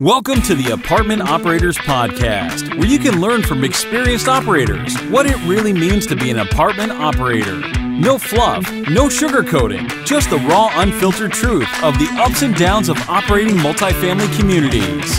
[0.00, 5.36] Welcome to the Apartment Operators Podcast, where you can learn from experienced operators what it
[5.46, 7.60] really means to be an apartment operator.
[7.88, 12.98] No fluff, no sugarcoating, just the raw, unfiltered truth of the ups and downs of
[13.08, 15.18] operating multifamily communities.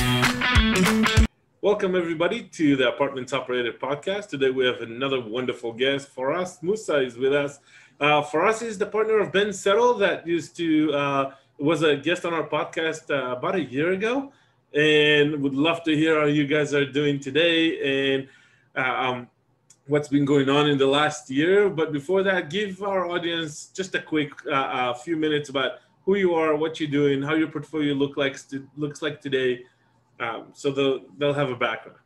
[1.63, 4.27] Welcome, everybody, to the Apartments Operator Podcast.
[4.27, 6.09] Today we have another wonderful guest.
[6.09, 6.61] for us.
[6.61, 7.57] Moussa is with us.
[7.99, 12.25] Uh, us is the partner of Ben Suttles that used to, uh, was a guest
[12.25, 14.31] on our podcast uh, about a year ago
[14.73, 18.27] and would love to hear how you guys are doing today and
[18.75, 19.27] uh, um,
[19.87, 21.69] what's been going on in the last year.
[21.69, 26.15] But before that, give our audience just a quick uh, a few minutes about who
[26.15, 28.37] you are, what you're doing, how your portfolio look like
[28.77, 29.63] looks like today,
[30.19, 31.99] um, so they'll they'll have a background.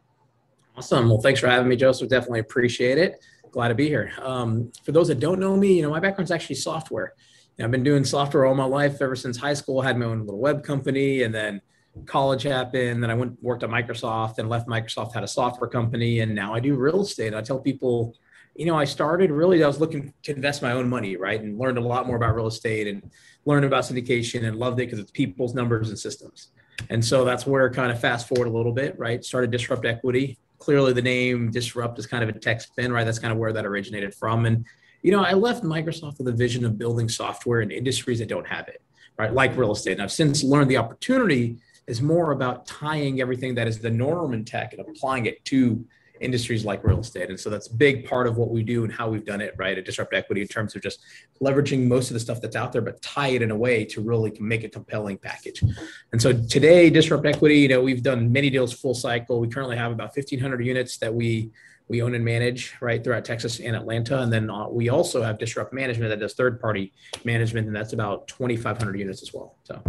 [0.75, 1.09] Awesome.
[1.09, 2.09] Well, thanks for having me, Joseph.
[2.09, 3.23] Definitely appreciate it.
[3.51, 4.13] Glad to be here.
[4.21, 7.13] Um, for those that don't know me, you know my background's actually software.
[7.57, 9.81] You know, I've been doing software all my life ever since high school.
[9.81, 11.61] I had my own little web company, and then
[12.05, 13.03] college happened.
[13.03, 16.53] Then I went worked at Microsoft and left Microsoft, had a software company, and now
[16.53, 17.33] I do real estate.
[17.33, 18.15] I tell people,
[18.55, 21.41] you know, I started really, I was looking to invest my own money, right?
[21.41, 23.11] And learned a lot more about real estate and
[23.45, 26.51] learned about syndication and loved it because it's people's numbers and systems.
[26.89, 29.23] And so that's where kind of fast forward a little bit, right?
[29.23, 30.37] Started Disrupt Equity.
[30.59, 33.03] Clearly the name Disrupt is kind of a tech spin, right?
[33.03, 34.45] That's kind of where that originated from.
[34.45, 34.65] And,
[35.01, 38.47] you know, I left Microsoft with a vision of building software in industries that don't
[38.47, 38.81] have it,
[39.17, 39.33] right?
[39.33, 39.93] Like real estate.
[39.93, 44.33] And I've since learned the opportunity is more about tying everything that is the norm
[44.33, 45.85] in tech and applying it to
[46.21, 47.29] industries like real estate.
[47.29, 49.55] And so that's a big part of what we do and how we've done it,
[49.57, 49.77] right?
[49.77, 51.01] At Disrupt Equity in terms of just
[51.41, 54.01] leveraging most of the stuff that's out there, but tie it in a way to
[54.01, 55.63] really make a compelling package.
[56.11, 59.39] And so today, Disrupt Equity, you know, we've done many deals full cycle.
[59.39, 61.51] We currently have about 1,500 units that we
[61.87, 64.21] we own and manage right throughout Texas and Atlanta.
[64.21, 66.93] And then uh, we also have Disrupt Management that does third party
[67.25, 69.57] management, and that's about 2,500 units as well.
[69.63, 69.81] So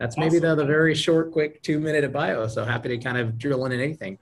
[0.00, 0.40] that's maybe awesome.
[0.40, 2.48] the, the very short, quick two minute bio.
[2.48, 4.18] So happy to kind of drill in anything.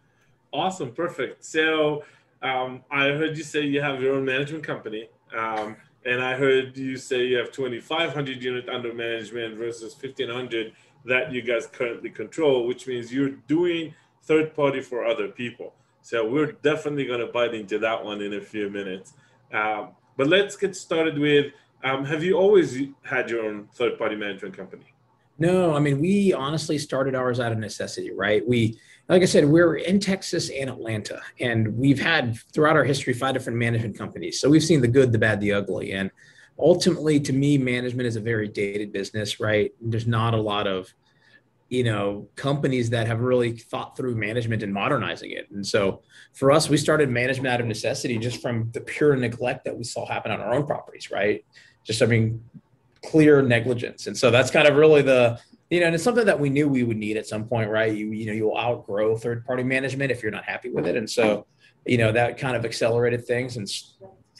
[0.53, 1.45] Awesome, perfect.
[1.45, 2.03] So
[2.43, 6.77] um, I heard you say you have your own management company, um, and I heard
[6.77, 10.73] you say you have 2,500 unit under management versus 1,500
[11.05, 13.95] that you guys currently control, which means you're doing
[14.25, 15.75] third party for other people.
[16.03, 19.13] So we're definitely going to bite into that one in a few minutes.
[19.53, 21.53] Um, but let's get started with
[21.85, 24.93] um, have you always had your own third party management company?
[25.39, 28.47] No, I mean, we honestly started ours out of necessity, right?
[28.47, 28.79] We,
[29.09, 33.35] like I said, we're in Texas and Atlanta, and we've had throughout our history five
[33.35, 34.41] different management companies.
[34.41, 35.93] So we've seen the good, the bad, the ugly.
[35.93, 36.11] And
[36.59, 39.73] ultimately, to me, management is a very dated business, right?
[39.81, 40.93] There's not a lot of,
[41.69, 45.49] you know, companies that have really thought through management and modernizing it.
[45.53, 49.67] And so for us, we started management out of necessity just from the pure neglect
[49.67, 51.45] that we saw happen on our own properties, right?
[51.85, 52.43] Just, I mean,
[53.05, 54.07] clear negligence.
[54.07, 55.39] And so that's kind of really the,
[55.71, 57.95] you know, and it's something that we knew we would need at some point, right?
[57.95, 60.97] You, you know, you'll outgrow third party management if you're not happy with it.
[60.97, 61.47] And so,
[61.85, 63.69] you know, that kind of accelerated things and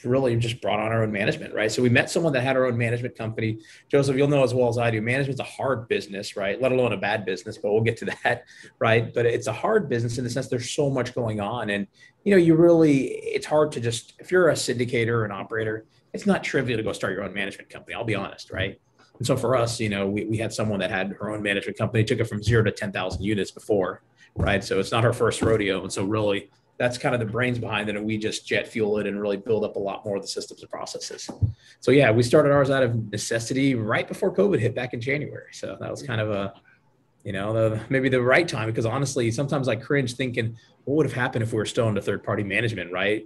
[0.05, 1.71] really just brought on our own management, right?
[1.71, 3.59] So we met someone that had our own management company.
[3.89, 6.61] Joseph, you'll know as well as I do, management's a hard business, right?
[6.61, 8.45] Let alone a bad business, but we'll get to that,
[8.79, 9.13] right?
[9.13, 11.69] But it's a hard business in the sense there's so much going on.
[11.69, 11.87] And,
[12.23, 15.85] you know, you really, it's hard to just, if you're a syndicator or an operator,
[16.13, 17.95] it's not trivial to go start your own management company.
[17.95, 18.79] I'll be honest, right?
[19.17, 21.77] And so for us, you know, we, we had someone that had her own management
[21.77, 24.01] company, took it from zero to 10,000 units before,
[24.35, 24.63] right?
[24.63, 25.81] So it's not her first rodeo.
[25.83, 27.97] And so really that's kind of the brains behind it.
[27.97, 30.27] And we just jet fuel it and really build up a lot more of the
[30.27, 31.29] systems and processes.
[31.81, 35.51] So yeah, we started ours out of necessity right before COVID hit back in January.
[35.51, 36.53] So that was kind of a,
[37.25, 40.55] you know, the, maybe the right time because honestly, sometimes I cringe thinking,
[40.85, 43.25] what would have happened if we were still into third party management, right?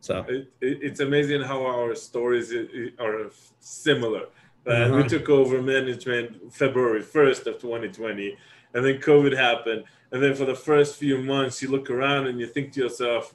[0.00, 3.30] So it, it, it's amazing how our stories are
[3.60, 4.26] similar.
[4.66, 4.96] Uh, uh-huh.
[4.96, 8.36] We took over management February 1st of 2020,
[8.74, 9.84] and then COVID happened.
[10.12, 13.34] And then for the first few months, you look around and you think to yourself,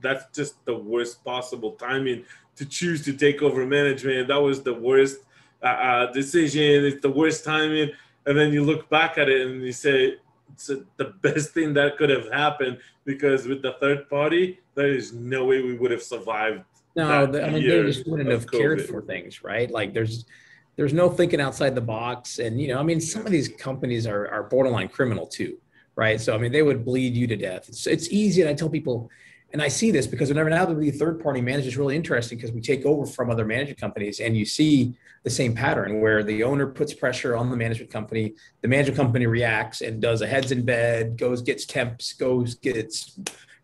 [0.00, 2.24] that's just the worst possible timing
[2.56, 4.28] to choose to take over management.
[4.28, 5.18] That was the worst
[5.62, 6.84] uh, uh, decision.
[6.84, 7.90] It's the worst timing.
[8.26, 10.16] And then you look back at it and you say,
[10.56, 15.44] the best thing that could have happened because with the third party, there is no
[15.44, 16.64] way we would have survived.
[16.96, 18.58] No, the, I mean they just wouldn't have COVID.
[18.58, 19.70] cared for things, right?
[19.70, 20.24] Like there's
[20.76, 24.06] there's no thinking outside the box, and you know, I mean, some of these companies
[24.06, 25.58] are are borderline criminal too,
[25.94, 26.20] right?
[26.20, 27.68] So I mean, they would bleed you to death.
[27.68, 29.10] It's it's easy, and I tell people,
[29.52, 32.38] and I see this because whenever now that we third party manager is really interesting
[32.38, 34.94] because we take over from other management companies, and you see
[35.24, 39.26] the same pattern where the owner puts pressure on the management company, the management company
[39.26, 43.18] reacts and does a heads in bed, goes gets temps, goes gets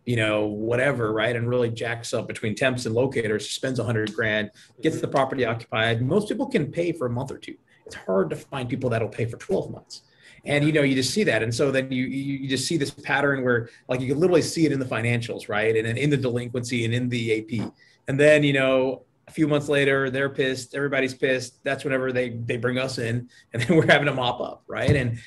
[0.07, 1.35] you know, whatever, right?
[1.35, 5.45] And really jacks up between temps and locators, spends a hundred grand, gets the property
[5.45, 6.01] occupied.
[6.01, 7.57] Most people can pay for a month or two.
[7.85, 10.03] It's hard to find people that'll pay for 12 months.
[10.47, 11.43] And you know you just see that.
[11.43, 14.65] And so then you you just see this pattern where like you can literally see
[14.65, 15.77] it in the financials right?
[15.77, 17.73] And then in the delinquency and in the ap
[18.09, 20.75] and then you know a few months later they're pissed.
[20.75, 21.63] Everybody's pissed.
[21.65, 23.29] That's whenever they they bring us in.
[23.53, 24.95] And then we're having a mop up right?
[24.95, 25.19] And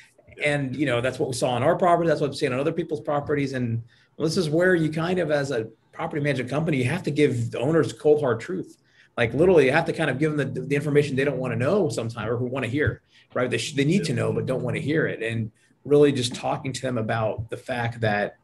[0.42, 2.08] and you know that's what we saw on our property.
[2.08, 3.52] That's what we've seen on other people's properties.
[3.52, 3.82] And
[4.16, 7.10] well, this is where you kind of as a property management company you have to
[7.10, 8.78] give the owners cold hard truth
[9.20, 11.52] like literally you have to kind of give them the, the information they don't want
[11.52, 13.02] to know sometimes or who want to hear
[13.34, 13.50] right?
[13.50, 15.22] They, sh- they need to know, but don't want to hear it.
[15.22, 15.50] And
[15.84, 18.36] really just talking to them about the fact that,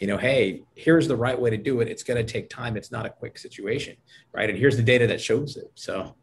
[0.00, 1.88] you know, hey, here's the right way to do it.
[1.88, 2.76] It's going to take time.
[2.76, 3.96] It's not a quick situation,
[4.32, 4.48] right?
[4.48, 5.70] And here's the data that shows it.
[5.74, 6.16] So,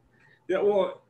[0.48, 1.02] yeah, well,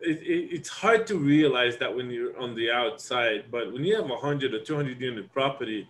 [0.00, 3.96] it, it, it's hard to realize that when you're on the outside, but when you
[3.96, 5.88] have a 100 or 200 unit property,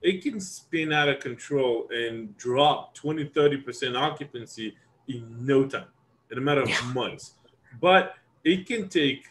[0.00, 4.76] it can spin out of control and drop 20, 30% occupancy
[5.08, 5.86] in no time,
[6.30, 6.92] in a matter of yeah.
[6.94, 7.34] months.
[7.80, 8.14] But
[8.44, 9.26] it can take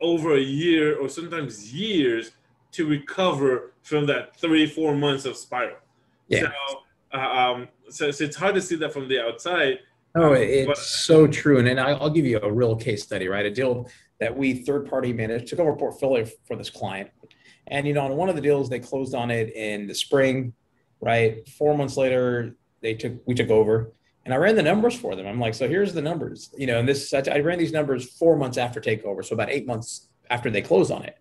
[0.00, 2.32] over a year or sometimes years
[2.72, 5.76] to recover from that three, four months of spiral.
[6.28, 6.50] Yeah.
[6.68, 6.78] So,
[7.14, 9.80] uh, um, so, so, it's hard to see that from the outside.
[10.14, 11.58] Oh, it's but, so true.
[11.58, 13.44] And, and I'll give you a real case study, right?
[13.44, 13.88] A deal
[14.20, 17.10] that we third party managed, took over portfolio for this client.
[17.68, 20.52] And, you know, on one of the deals, they closed on it in the spring,
[21.00, 21.48] right?
[21.48, 23.92] Four months later, they took, we took over
[24.24, 25.26] and I ran the numbers for them.
[25.26, 28.36] I'm like, so here's the numbers, you know, and this, I ran these numbers four
[28.36, 29.24] months after takeover.
[29.24, 31.18] So about eight months after they closed on it.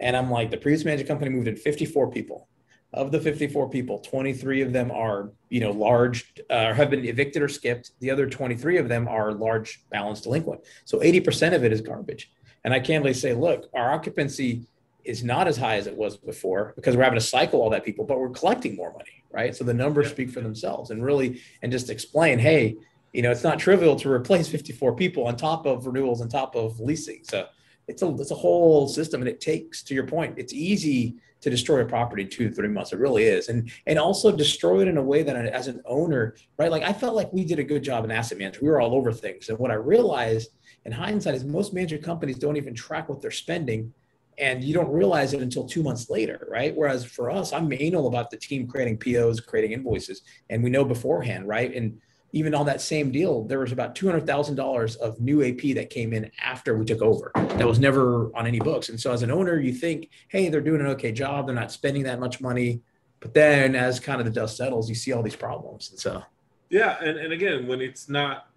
[0.00, 2.48] And I'm like, the previous management company moved in 54 people.
[2.92, 7.40] Of the 54 people, 23 of them are, you know, large, uh, have been evicted
[7.40, 7.92] or skipped.
[8.00, 10.62] The other 23 of them are large balance delinquent.
[10.86, 12.32] So 80% of it is garbage.
[12.64, 14.66] And I can't really say, look, our occupancy
[15.04, 17.84] is not as high as it was before because we're having to cycle all that
[17.84, 19.54] people, but we're collecting more money, right?
[19.54, 22.76] So the numbers speak for themselves and really, and just explain, hey,
[23.12, 26.54] you know, it's not trivial to replace 54 people on top of renewals, on top
[26.54, 27.20] of leasing.
[27.24, 27.46] So
[27.88, 31.50] it's a, it's a whole system and it takes, to your point, it's easy to
[31.50, 32.92] destroy a property in two, three months.
[32.92, 33.48] It really is.
[33.48, 36.70] And, and also destroy it in a way that as an owner, right?
[36.70, 38.62] Like I felt like we did a good job in asset management.
[38.62, 39.48] We were all over things.
[39.48, 40.50] And what I realized
[40.84, 43.92] in hindsight is most management companies don't even track what they're spending
[44.40, 46.74] and you don't realize it until two months later, right?
[46.74, 50.84] Whereas for us, I'm anal about the team creating POs, creating invoices, and we know
[50.84, 51.72] beforehand, right?
[51.74, 52.00] And
[52.32, 55.74] even on that same deal, there was about two hundred thousand dollars of new AP
[55.74, 57.32] that came in after we took over.
[57.34, 58.88] That was never on any books.
[58.88, 61.46] And so, as an owner, you think, hey, they're doing an okay job.
[61.46, 62.82] They're not spending that much money.
[63.18, 65.90] But then, as kind of the dust settles, you see all these problems.
[65.90, 66.22] And so,
[66.70, 68.48] yeah, and, and again, when it's not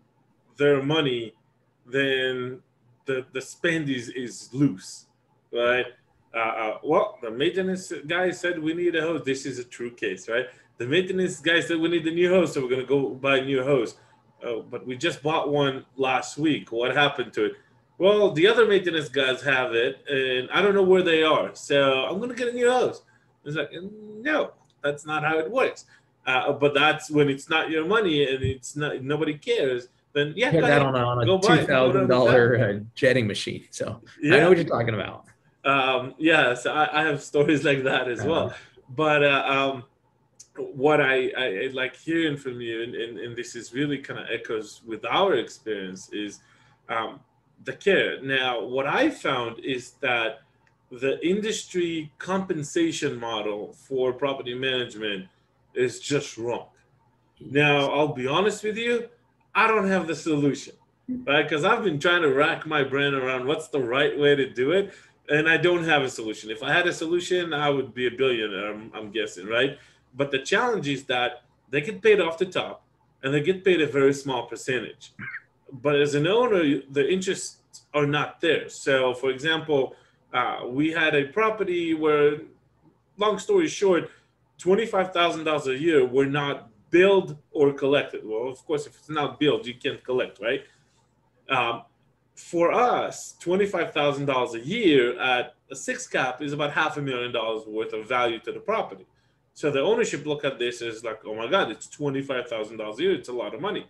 [0.58, 1.34] their money,
[1.86, 2.62] then
[3.06, 5.03] the the spend is is loose
[5.54, 5.86] right?
[6.34, 9.24] Uh, uh, well, the maintenance guy said we need a hose.
[9.24, 10.48] This is a true case, right?
[10.78, 13.46] The maintenance guy said we need a new hose, so we're gonna go buy a
[13.46, 13.96] new hose.
[14.44, 16.72] Oh, but we just bought one last week.
[16.72, 17.54] What happened to it?
[18.00, 21.52] Well, the other maintenance guys have it, and I don't know where they are.
[21.54, 23.04] So I'm gonna get a new hose.
[23.46, 24.54] It's like, no,
[24.84, 25.86] that's not how it works.
[26.26, 30.52] Uh, but that's when it's not your money and it's not nobody cares then yeah,
[30.52, 33.66] that on a, on a two thousand dollar uh, jetting machine.
[33.72, 34.36] So yeah.
[34.36, 35.26] I know what you're talking about.
[35.66, 38.54] Um, yeah, so I, I, have stories like that as well.
[38.90, 39.84] But uh, um,
[40.58, 44.28] what I, I, like hearing from you, and, and, and this is really kind of
[44.30, 46.42] echoes with our experience, is
[46.90, 47.22] um,
[47.64, 48.22] the care.
[48.22, 50.42] Now, what I found is that
[50.92, 55.28] the industry compensation model for property management
[55.74, 56.68] is just wrong.
[57.40, 59.08] Now, I'll be honest with you,
[59.56, 60.74] I don't have the solution,
[61.26, 61.44] right?
[61.44, 64.72] Because I've been trying to rack my brain around what's the right way to do
[64.72, 64.94] it
[65.30, 66.50] and I don't have a solution.
[66.50, 68.72] If I had a solution, I would be a billionaire.
[68.74, 69.78] I'm, I'm, guessing, right?
[70.16, 72.86] But the challenge is that they get paid off the top,
[73.24, 75.14] and they get paid a very small percentage.
[75.72, 77.58] But as an owner, the interests
[77.94, 78.70] are not there.
[78.70, 79.96] So, for example,
[80.34, 82.42] uh, we had a property where,
[83.18, 84.10] long story short,
[84.58, 88.22] twenty-five thousand dollars a year were not billed or collected.
[88.24, 90.64] Well, of course, if it's not billed, you can't collect, right?
[91.50, 91.84] Um,
[92.36, 97.66] for us, $25,000 a year at a six cap is about half a million dollars
[97.68, 99.06] worth of value to the property.
[99.54, 103.14] So the ownership look at this as like, oh my God, it's $25,000 a year.
[103.14, 103.86] It's a lot of money.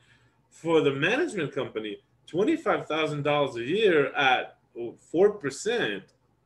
[0.50, 1.98] For the management company,
[2.28, 6.02] $25,000 a year at 4%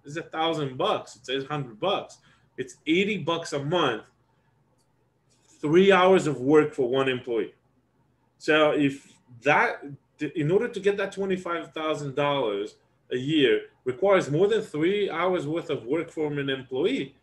[0.05, 1.15] is a thousand bucks.
[1.15, 2.19] It's 800 bucks.
[2.57, 4.03] It's 80 bucks a month,
[5.61, 7.53] three hours of work for one employee.
[8.39, 9.13] So if
[9.43, 9.83] that
[10.21, 12.73] in order to get that $25,000
[13.11, 17.15] a year requires more than three hours worth of work from an employee,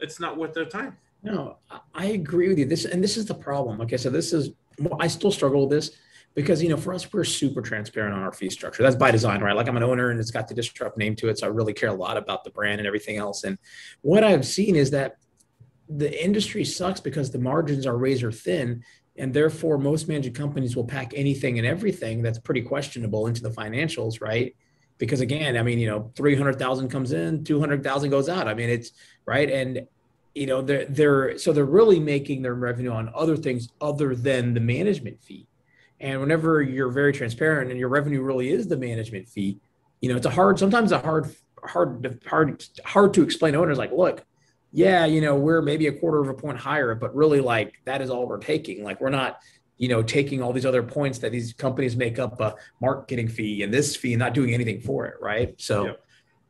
[0.00, 0.96] it's not worth their time.
[1.22, 1.58] No,
[1.94, 2.64] I agree with you.
[2.64, 3.80] This and this is the problem.
[3.82, 4.50] Okay, so this is
[4.98, 5.96] I still struggle with this
[6.34, 9.40] because you know for us we're super transparent on our fee structure that's by design
[9.40, 11.50] right like i'm an owner and it's got the disrupt name to it so i
[11.50, 13.58] really care a lot about the brand and everything else and
[14.00, 15.16] what i've seen is that
[15.88, 18.82] the industry sucks because the margins are razor thin
[19.16, 23.50] and therefore most managing companies will pack anything and everything that's pretty questionable into the
[23.50, 24.54] financials right?
[24.98, 28.48] Because again i mean you know 300000 comes in 200000 goes out.
[28.48, 28.92] I mean it's
[29.26, 29.50] right?
[29.50, 29.86] And
[30.34, 34.54] you know they're they're so they're really making their revenue on other things other than
[34.54, 35.46] the management fee.
[36.02, 39.60] And whenever you're very transparent and your revenue really is the management fee,
[40.00, 41.32] you know, it's a hard, sometimes a hard,
[41.64, 44.24] hard, hard, hard to explain owners like, look,
[44.72, 48.00] yeah, you know, we're maybe a quarter of a point higher, but really like that
[48.00, 48.82] is all we're taking.
[48.82, 49.40] Like we're not,
[49.76, 53.62] you know, taking all these other points that these companies make up a marketing fee
[53.62, 55.16] and this fee and not doing anything for it.
[55.20, 55.54] Right.
[55.60, 56.04] So yep.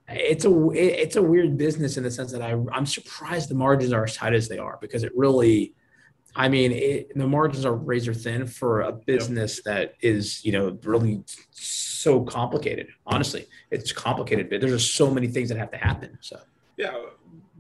[0.09, 3.93] it's a, it's a weird business in the sense that I, I'm surprised the margins
[3.93, 5.75] are as tight as they are because it really,
[6.37, 9.65] I mean, it, the margins are razor thin for a business yep.
[9.65, 12.87] that is, you know, really so complicated.
[13.05, 16.19] Honestly, it's complicated, but there's just so many things that have to happen.
[16.21, 16.41] So
[16.77, 16.93] yeah,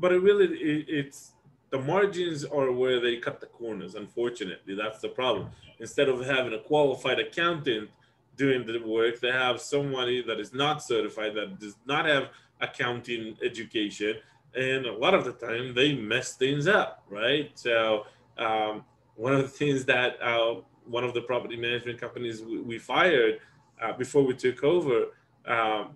[0.03, 1.33] but it really it, it's
[1.71, 3.95] the margins are where they cut the corners.
[3.95, 5.49] Unfortunately, that's the problem.
[5.79, 7.89] Instead of having a qualified accountant
[8.37, 12.25] doing the work, they have somebody that is not certified that does not have
[12.61, 14.17] accounting education,
[14.55, 17.51] and a lot of the time they mess things up, right?
[17.55, 18.05] So
[18.37, 18.85] um,
[19.17, 23.39] one of the things that uh, one of the property management companies we, we fired
[23.81, 25.07] uh, before we took over,
[25.47, 25.91] um,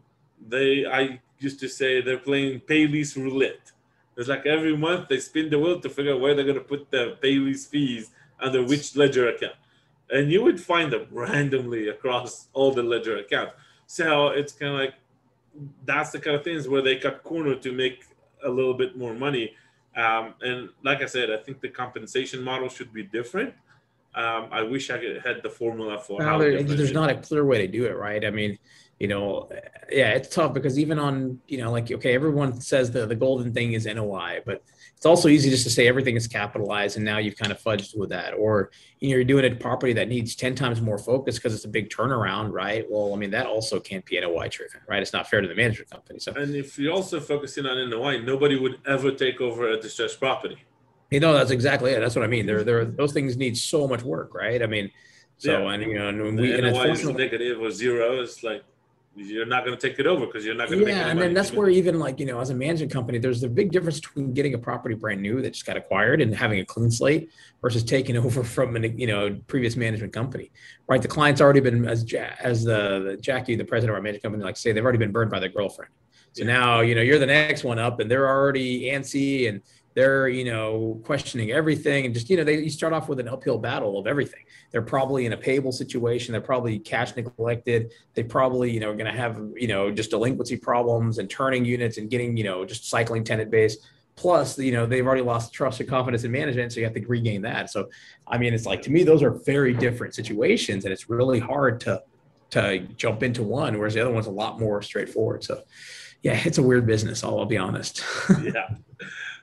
[0.48, 3.72] they I used to say they're playing PayLease roulette.
[4.16, 6.64] It's like every month they spin the wheel to figure out where they're going to
[6.64, 9.54] put the PayLease fees under which ledger account,
[10.10, 13.54] and you would find them randomly across all the ledger accounts.
[13.86, 14.94] So it's kind of like
[15.84, 18.04] that's the kind of things where they cut corner to make
[18.44, 19.54] a little bit more money
[19.96, 23.54] um, and like I said, I think the compensation model should be different.
[24.14, 26.38] Um, I wish I had the formula for well, how.
[26.38, 28.24] There, there's not a clear way to do it, right?
[28.24, 28.58] I mean,
[28.98, 29.48] you know,
[29.90, 33.52] yeah, it's tough because even on, you know, like okay, everyone says the the golden
[33.52, 34.62] thing is NOI, but
[34.96, 37.96] it's also easy just to say everything is capitalized and now you've kind of fudged
[37.96, 38.32] with that.
[38.32, 41.66] Or you know, you're doing a property that needs 10 times more focus because it's
[41.66, 42.86] a big turnaround, right?
[42.88, 45.02] Well, I mean, that also can't be NOI driven, right?
[45.02, 46.18] It's not fair to the management company.
[46.18, 50.18] So and if you're also focusing on NOI, nobody would ever take over a distressed
[50.18, 50.56] property.
[51.10, 52.00] You know, that's exactly it.
[52.00, 52.46] That's what I mean.
[52.46, 54.62] There, there, those things need so much work, right?
[54.62, 54.90] I mean,
[55.36, 55.72] so yeah.
[55.72, 58.22] and you know, and we and NOI is negative or zero.
[58.22, 58.64] It's like
[59.16, 61.32] you're not going to take it over because you're not going to yeah and then
[61.32, 64.34] that's where even like you know as a management company there's a big difference between
[64.34, 67.30] getting a property brand new that just got acquired and having a clean slate
[67.62, 70.50] versus taking over from an you know previous management company
[70.88, 71.02] right?
[71.02, 72.04] The client's already been as
[72.40, 75.12] as the, the jackie the president of our management company like say they've already been
[75.12, 75.90] burned by their girlfriend.
[76.32, 76.52] So yeah.
[76.52, 79.62] now you know you're the next one up and they're already antsy and
[79.96, 83.28] they're you know questioning everything and just you know they you start off with an
[83.28, 84.44] uphill battle of everything.
[84.70, 86.32] They're probably in a payable situation.
[86.32, 87.92] They're probably cash neglected.
[88.12, 91.96] They probably you know going to have you know just delinquency problems and turning units
[91.96, 93.78] and getting you know just cycling tenant base.
[94.16, 97.06] Plus you know they've already lost trust and confidence in management so you have to
[97.06, 97.70] regain that.
[97.70, 97.88] So
[98.28, 101.80] i mean it's like to me those are very different situations and it's really hard
[101.80, 102.02] to
[102.50, 105.42] to jump into one whereas the other one's a lot more straightforward.
[105.42, 105.62] So
[106.22, 108.04] yeah it's a weird business i'll, I'll be honest.
[108.42, 108.68] Yeah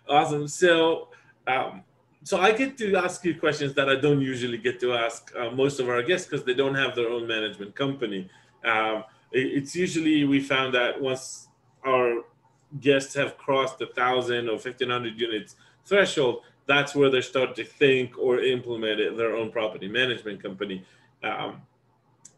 [0.07, 0.47] Awesome.
[0.47, 1.09] So,
[1.47, 1.83] um,
[2.23, 5.51] so I get to ask you questions that I don't usually get to ask uh,
[5.51, 8.29] most of our guests because they don't have their own management company.
[8.65, 11.47] Um, it, it's usually we found that once
[11.85, 12.23] our
[12.79, 15.55] guests have crossed the thousand or fifteen hundred units
[15.85, 20.85] threshold, that's where they start to think or implement their own property management company.
[21.23, 21.61] Um,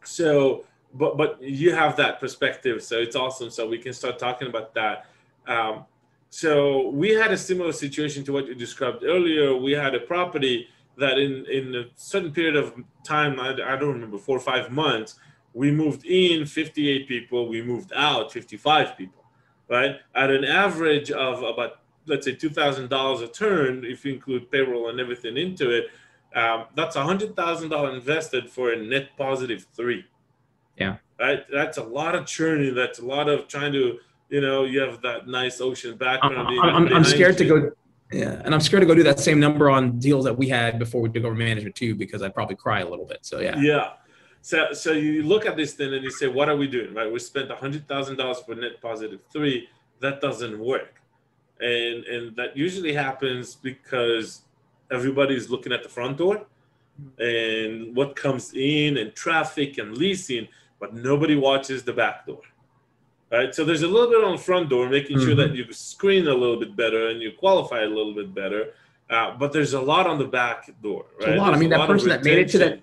[0.02, 3.50] so, but but you have that perspective, so it's awesome.
[3.50, 5.06] So we can start talking about that.
[5.46, 5.84] Um,
[6.30, 9.56] so we had a similar situation to what you described earlier.
[9.56, 10.68] We had a property
[10.98, 14.70] that in, in a certain period of time, I, I don't remember, four or five
[14.70, 15.16] months,
[15.52, 19.24] we moved in 58 people, we moved out 55 people,
[19.68, 19.96] right?
[20.14, 25.00] At an average of about, let's say, $2,000 a turn, if you include payroll and
[25.00, 25.86] everything into it,
[26.34, 30.04] um, that's $100,000 invested for a net positive three.
[30.76, 30.96] Yeah.
[31.18, 31.46] Right?
[31.50, 32.74] That's a lot of churning.
[32.74, 36.48] That's a lot of trying to you know, you have that nice ocean background.
[36.48, 37.72] I'm, I'm, I'm scared to go.
[38.12, 40.78] Yeah, and I'm scared to go do that same number on deals that we had
[40.78, 43.18] before we took over management too, because I'd probably cry a little bit.
[43.22, 43.58] So yeah.
[43.58, 43.90] Yeah.
[44.42, 46.94] So so you look at this thing and you say, what are we doing?
[46.94, 47.10] Right?
[47.10, 49.68] We spent a hundred thousand dollars for net positive three.
[50.00, 51.00] That doesn't work,
[51.60, 54.42] and and that usually happens because
[54.92, 56.46] everybody's looking at the front door
[57.18, 60.46] and what comes in and traffic and leasing,
[60.78, 62.40] but nobody watches the back door
[63.30, 63.54] right?
[63.54, 65.26] So there's a little bit on the front door, making mm-hmm.
[65.26, 68.72] sure that you screen a little bit better and you qualify a little bit better.
[69.08, 71.36] Uh, but there's a lot on the back door, right?
[71.36, 71.46] a lot.
[71.46, 72.80] There's I mean, that person that made it to that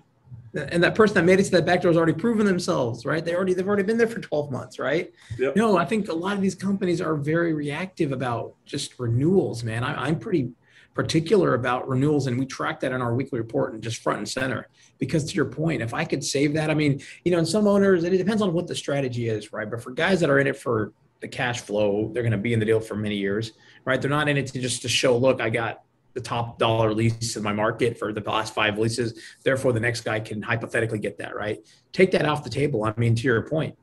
[0.54, 3.24] and that person that made it to that back door has already proven themselves, right?
[3.24, 5.12] They already they've already been there for 12 months, right?
[5.38, 5.56] Yep.
[5.56, 9.82] No, I think a lot of these companies are very reactive about just renewals, man.
[9.82, 10.52] I, I'm pretty
[10.94, 14.28] particular about renewals and we track that in our weekly report and just front and
[14.28, 17.46] center because to your point if i could save that i mean you know in
[17.46, 20.38] some owners it depends on what the strategy is right but for guys that are
[20.38, 23.16] in it for the cash flow they're going to be in the deal for many
[23.16, 23.52] years
[23.84, 25.84] right they're not in it to just to show look i got
[26.14, 29.20] the top dollar lease in my market for the last five leases.
[29.42, 31.58] Therefore, the next guy can hypothetically get that, right?
[31.92, 32.84] Take that off the table.
[32.84, 33.76] I mean, to your point,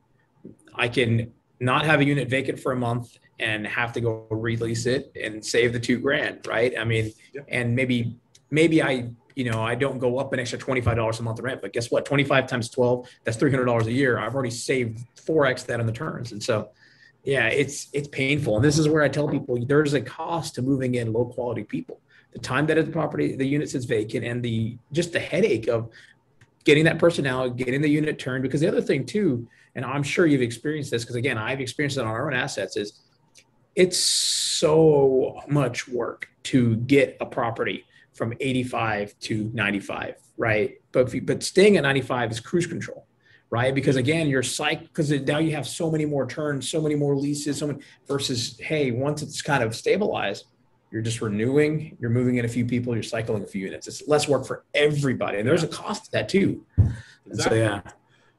[0.74, 4.86] I can not have a unit vacant for a month and have to go release
[4.86, 6.72] it and save the two grand, right?
[6.78, 7.44] I mean, yep.
[7.48, 8.16] and maybe,
[8.50, 11.72] maybe I, you know, I don't go up an extra $25 a month rent, but
[11.72, 12.04] guess what?
[12.04, 14.18] 25 times 12, that's $300 a year.
[14.18, 16.32] I've already saved 4X that on the turns.
[16.32, 16.70] And so,
[17.24, 18.56] yeah, it's, it's painful.
[18.56, 21.64] And this is where I tell people there's a cost to moving in low quality
[21.64, 22.00] people
[22.32, 25.90] the time that the property, the unit sits vacant, and the just the headache of
[26.64, 28.42] getting that person out, getting the unit turned.
[28.42, 31.98] Because the other thing too, and I'm sure you've experienced this, because again, I've experienced
[31.98, 33.00] it on our own assets, is
[33.74, 40.74] it's so much work to get a property from 85 to 95, right?
[40.92, 43.06] But you, but staying at 95 is cruise control,
[43.50, 43.74] right?
[43.74, 47.58] Because again, you're because now you have so many more turns, so many more leases,
[47.58, 50.44] so many versus hey, once it's kind of stabilized,
[50.90, 53.88] you're just renewing, you're moving in a few people, you're cycling a few units.
[53.88, 55.38] It's less work for everybody.
[55.38, 56.66] And there's a cost to that too.
[57.26, 57.58] Exactly.
[57.58, 57.80] So, yeah.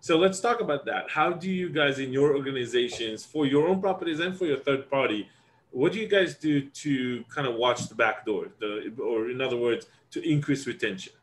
[0.04, 1.10] So let's talk about that.
[1.10, 4.90] How do you guys in your organizations for your own properties and for your third
[4.92, 5.30] party,
[5.72, 9.40] what do you guys do to kind of watch the back door, the, or in
[9.40, 11.14] other words, to increase retention?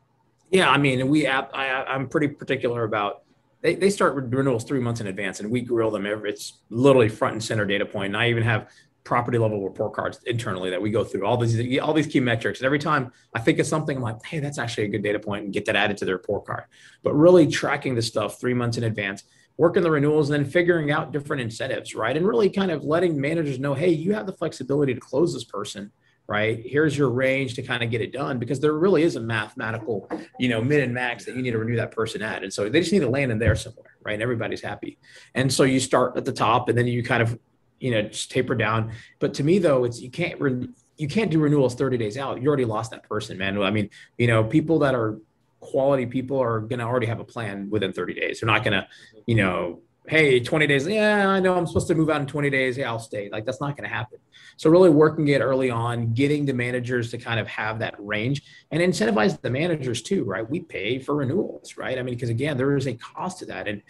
[0.49, 1.43] Yeah, I mean, we I,
[1.83, 3.21] I'm pretty particular about
[3.61, 7.07] they, they start renewals three months in advance and we grill them every it's literally
[7.07, 7.93] front and center data point.
[7.93, 8.69] point and i even have
[9.03, 11.25] property level report cards internally that we go through.
[11.25, 12.59] All these all these key metrics.
[12.59, 15.19] And every time i think of something i'm like hey that's actually a good data
[15.19, 16.65] point and get that added to the report card.
[17.03, 19.23] But really tracking the stuff three months in advance
[19.57, 22.15] working the renewals and then figuring out different incentives right?
[22.15, 25.43] And really kind of letting managers know hey you have the flexibility to close this
[25.43, 25.91] person
[26.27, 26.61] right?
[26.63, 30.09] Here's your range to kind of get it done because there really is a mathematical
[30.39, 32.43] you know min and max that you need to renew that person at.
[32.43, 34.13] And so they just need to land in there somewhere right?
[34.13, 34.97] And everybody's happy.
[35.35, 37.37] And so you start at the top and then you kind of
[37.81, 38.91] you know just taper down.
[39.19, 42.41] But to me though it's you can't re- you can't do renewals 30 days out.
[42.41, 43.61] You already lost that person man.
[43.61, 45.19] I mean you know people that are
[45.59, 48.39] quality people are going to already have a plan within 30 days.
[48.39, 48.87] They're not going to
[49.25, 52.49] you know hey 20 days yeah i know i'm supposed to move out in 20
[52.49, 52.77] days.
[52.77, 53.29] Yeah i'll stay.
[53.29, 54.19] Like that's not going to happen.
[54.57, 58.43] So really working it early on getting the managers to kind of have that range
[58.71, 60.47] and incentivize the managers too right?
[60.47, 61.97] We pay for renewals right?
[61.97, 63.67] I mean because again there is a cost to that.
[63.67, 63.81] And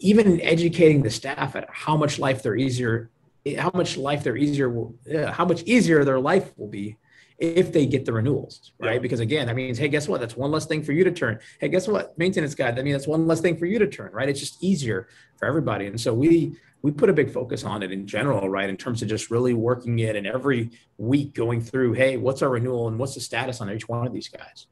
[0.00, 3.10] even educating the staff at how much life they're easier
[3.54, 6.96] how much life their easier will, uh, how much easier their life will be
[7.38, 8.94] if they get the renewals, right?
[8.94, 8.98] Yeah.
[8.98, 10.20] Because again, that means, hey, guess what?
[10.20, 11.38] That's one less thing for you to turn.
[11.60, 12.18] Hey, guess what?
[12.18, 14.28] Maintenance guy, that means that's one less thing for you to turn, right?
[14.28, 15.86] It's just easier for everybody.
[15.86, 18.68] And so we we put a big focus on it in general, right?
[18.68, 22.50] In terms of just really working it and every week going through, hey, what's our
[22.50, 24.66] renewal and what's the status on each one of these guys?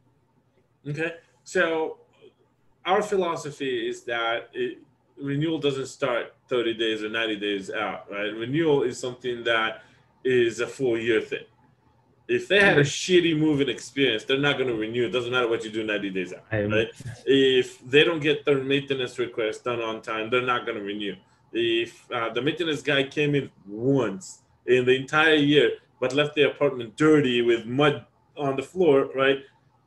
[0.88, 1.14] Okay.
[1.42, 1.98] So
[2.84, 4.78] our philosophy is that it,
[5.20, 8.34] renewal doesn't start 30 days or 90 days out, right?
[8.34, 9.82] Renewal is something that
[10.24, 11.44] is a full year thing.
[12.28, 15.06] If they had a shitty moving experience, they're not going to renew.
[15.06, 16.88] It doesn't matter what you do 90 days out, right?
[17.24, 21.14] If they don't get their maintenance request done on time, they're not going to renew.
[21.52, 26.42] If uh, the maintenance guy came in once in the entire year, but left the
[26.50, 28.04] apartment dirty with mud
[28.36, 29.38] on the floor, right?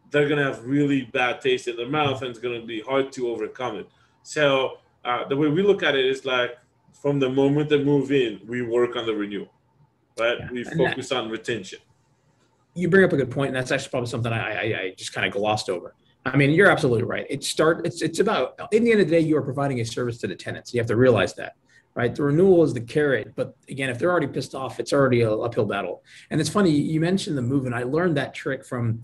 [0.10, 2.80] They're going to have really bad taste in their mouth and it's going to be
[2.82, 3.90] hard to overcome it.
[4.24, 6.58] So uh, the way we look at it is like
[7.02, 9.48] from the moment they move in, we work on the renewal,
[10.20, 10.38] right?
[10.40, 10.48] Yeah.
[10.52, 11.80] We focus that, on retention.
[12.76, 15.14] You bring up a good point, and that's actually probably something I, I, I just
[15.14, 15.96] kind of glossed over.
[16.26, 17.26] I mean, you're absolutely right.
[17.30, 19.86] It start it's it's about in the end of the day, you are providing a
[19.86, 20.74] service to the tenants.
[20.74, 21.56] You have to realize that,
[21.96, 22.14] right?
[22.14, 25.40] The renewal is the carrot, but again, if they're already pissed off, it's already an
[25.42, 26.04] uphill battle.
[26.30, 29.02] And it's funny you mentioned the move, and I learned that trick from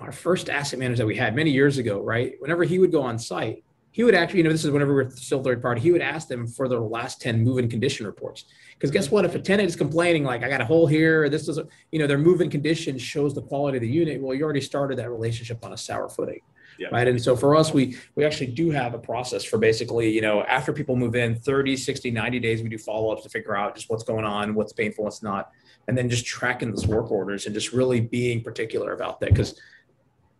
[0.00, 2.00] our first asset manager that we had many years ago.
[2.00, 3.63] Right, whenever he would go on site,
[3.94, 6.26] he would actually, you know, this is whenever we're still third party, he would ask
[6.26, 8.44] them for their last 10 move-in condition reports.
[8.72, 9.24] Because guess what?
[9.24, 11.60] If a tenant is complaining, like, I got a hole here, this is,
[11.92, 14.20] you know, their move-in condition shows the quality of the unit.
[14.20, 16.40] Well, you already started that relationship on a sour footing.
[16.76, 16.88] Yeah.
[16.90, 17.06] Right.
[17.06, 20.42] And so for us, we we actually do have a process for basically, you know,
[20.42, 23.88] after people move in 30, 60, 90 days, we do follow-ups to figure out just
[23.88, 25.52] what's going on, what's painful, what's not.
[25.86, 29.28] And then just tracking those work orders and just really being particular about that.
[29.28, 29.54] Because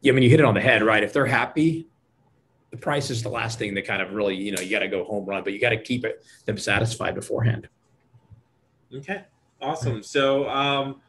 [0.01, 1.05] yeah, I mean, you hit it on the head, right?
[1.05, 1.87] If they're happy,
[2.75, 4.89] the price is the last thing that kind of really, you know, you got to
[4.89, 7.69] go home run, but you got to keep it them satisfied beforehand.
[8.93, 9.23] Okay,
[9.63, 10.03] awesome.
[10.03, 11.01] So um,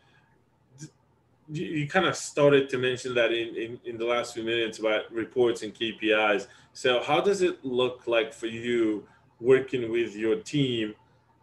[1.49, 5.11] you, kind of started to mention that in, in, in the last few minutes about
[5.11, 6.45] reports and KPIs.
[6.73, 9.07] So how does it look like for you
[9.39, 10.93] working with your team?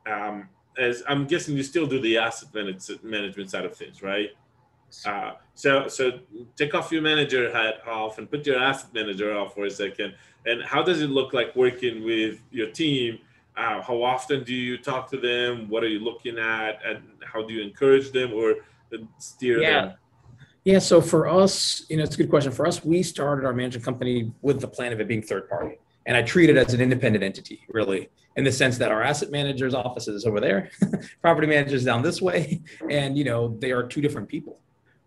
[0.07, 2.51] Um, as I'm guessing you still do the asset
[3.03, 4.31] management side of things, right?
[5.07, 6.21] Uh, so so
[6.57, 10.15] take off your manager hat off and put your asset manager off for a second.
[10.45, 13.19] And how does it look like working with your team?
[13.57, 15.69] Uh, how often do you talk to them?
[15.69, 18.57] What are you looking at, and how do you encourage them or
[19.19, 19.71] steer yeah.
[19.71, 19.95] them?
[20.65, 22.53] Yeah, so for us, you know, it's a good question.
[22.53, 25.79] For us, we started our management company with the plan of it being third party.
[26.07, 29.31] And I treat it as an independent entity, really, in the sense that our asset
[29.31, 30.71] manager's office is over there,
[31.21, 34.59] property manager's down this way, and you know, they are two different people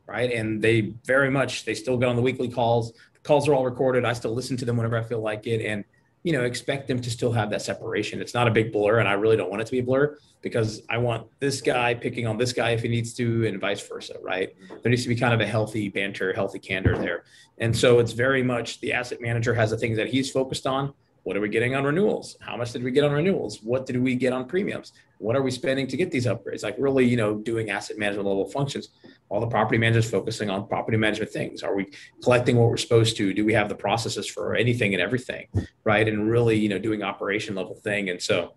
[0.08, 0.32] right?
[0.32, 2.92] And they very much they still get on the weekly calls.
[2.92, 4.06] The calls are all recorded.
[4.06, 5.84] I still listen to them whenever I feel like it, and
[6.24, 8.22] you know expect them to still have that separation.
[8.22, 10.18] It's not a big blur, and I really don't want it to be a blur
[10.42, 13.86] because I want this guy picking on this guy if he needs to, and vice
[13.88, 14.56] versa, right?
[14.82, 17.24] There needs to be kind of a healthy banter, healthy candor there,
[17.58, 20.94] and so it's very much the asset manager has the things that he's focused on.
[21.24, 22.38] What are we getting on renewals?
[22.40, 23.64] How much did we get on renewals?
[23.64, 24.94] What did we get on premiums?
[25.18, 26.62] What are we spending to get these upgrades?
[26.62, 28.90] Like really, you know, doing asset management level functions
[29.30, 31.64] all the property managers focusing on property management things?
[31.64, 31.88] Are we
[32.24, 33.34] collecting what we're supposed to?
[33.34, 35.48] Do we have the processes for anything and everything
[35.84, 36.08] right?
[36.08, 38.10] And really you know doing operation level thing.
[38.10, 38.54] And so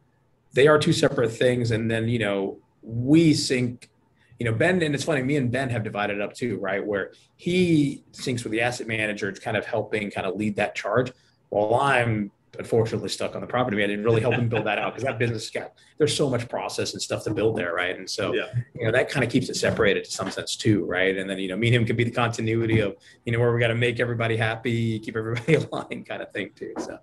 [0.52, 1.70] they are two separate things.
[1.70, 3.90] And then you know we sync
[4.38, 6.84] you know ben and it's funny me and ben have divided up too right?
[6.84, 11.12] Where he syncs with the asset manager kind of helping kind of lead that charge
[11.50, 13.76] while i'm unfortunately stuck on the property.
[13.76, 16.48] Man and really help him build that out because that business got there's so much
[16.48, 17.96] process and stuff to build there right?
[17.96, 18.46] And so yeah.
[18.74, 21.16] you know that kind of keeps it separated to some sense too right?
[21.16, 23.52] And then you know me and him could be the continuity of you know where
[23.52, 26.98] we got to make everybody happy keep everybody aligned kind of thing too so.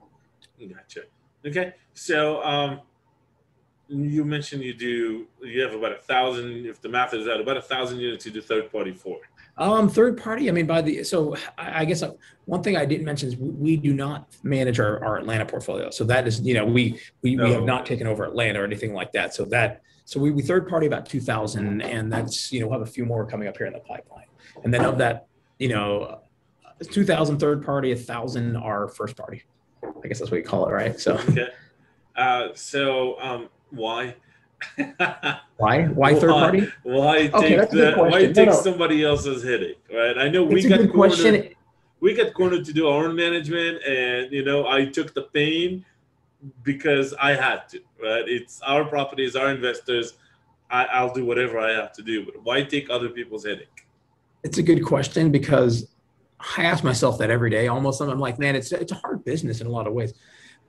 [0.59, 1.01] Gotcha.
[1.45, 2.81] Okay so um
[3.87, 7.57] you mentioned you do you have about a thousand if the math is out about
[7.57, 9.19] a thousand units you do third party for
[9.57, 10.49] um, third party.
[10.49, 12.11] I mean, by the so I, guess uh,
[12.43, 15.89] one thing I didn't mention is we, we do not manage our, our Atlanta portfolio.
[15.91, 17.45] So that is, you know, we we, no.
[17.45, 19.33] we have not taken over Atlanta or anything like that.
[19.33, 22.79] So that so we, we third party about two thousand, and that's you know we'll
[22.79, 24.25] have a few more coming up here in the pipeline.
[24.63, 25.27] And then of that,
[25.59, 26.21] you know,
[26.81, 29.43] 2,000 third party, a thousand are first party.
[29.83, 30.99] I guess that's what you call it, right?
[30.99, 31.13] So.
[31.29, 31.49] Okay.
[32.15, 34.15] Uh, so um, why?
[35.57, 35.85] why?
[35.85, 36.67] Why third party?
[36.83, 38.51] Why okay, take the, why take no, no.
[38.53, 39.83] somebody else's headache?
[39.93, 40.17] Right?
[40.17, 40.91] I know we got cornered.
[40.91, 41.49] Question.
[41.99, 45.85] We got cornered to do our own management, and you know I took the pain
[46.63, 47.79] because I had to.
[48.01, 48.27] Right?
[48.27, 50.13] It's our properties, our investors.
[50.69, 52.25] I, I'll do whatever I have to do.
[52.25, 53.85] But why take other people's headache?
[54.43, 55.87] It's a good question because
[56.57, 57.67] I ask myself that every day.
[57.67, 60.13] Almost, I'm like, man, it's it's a hard business in a lot of ways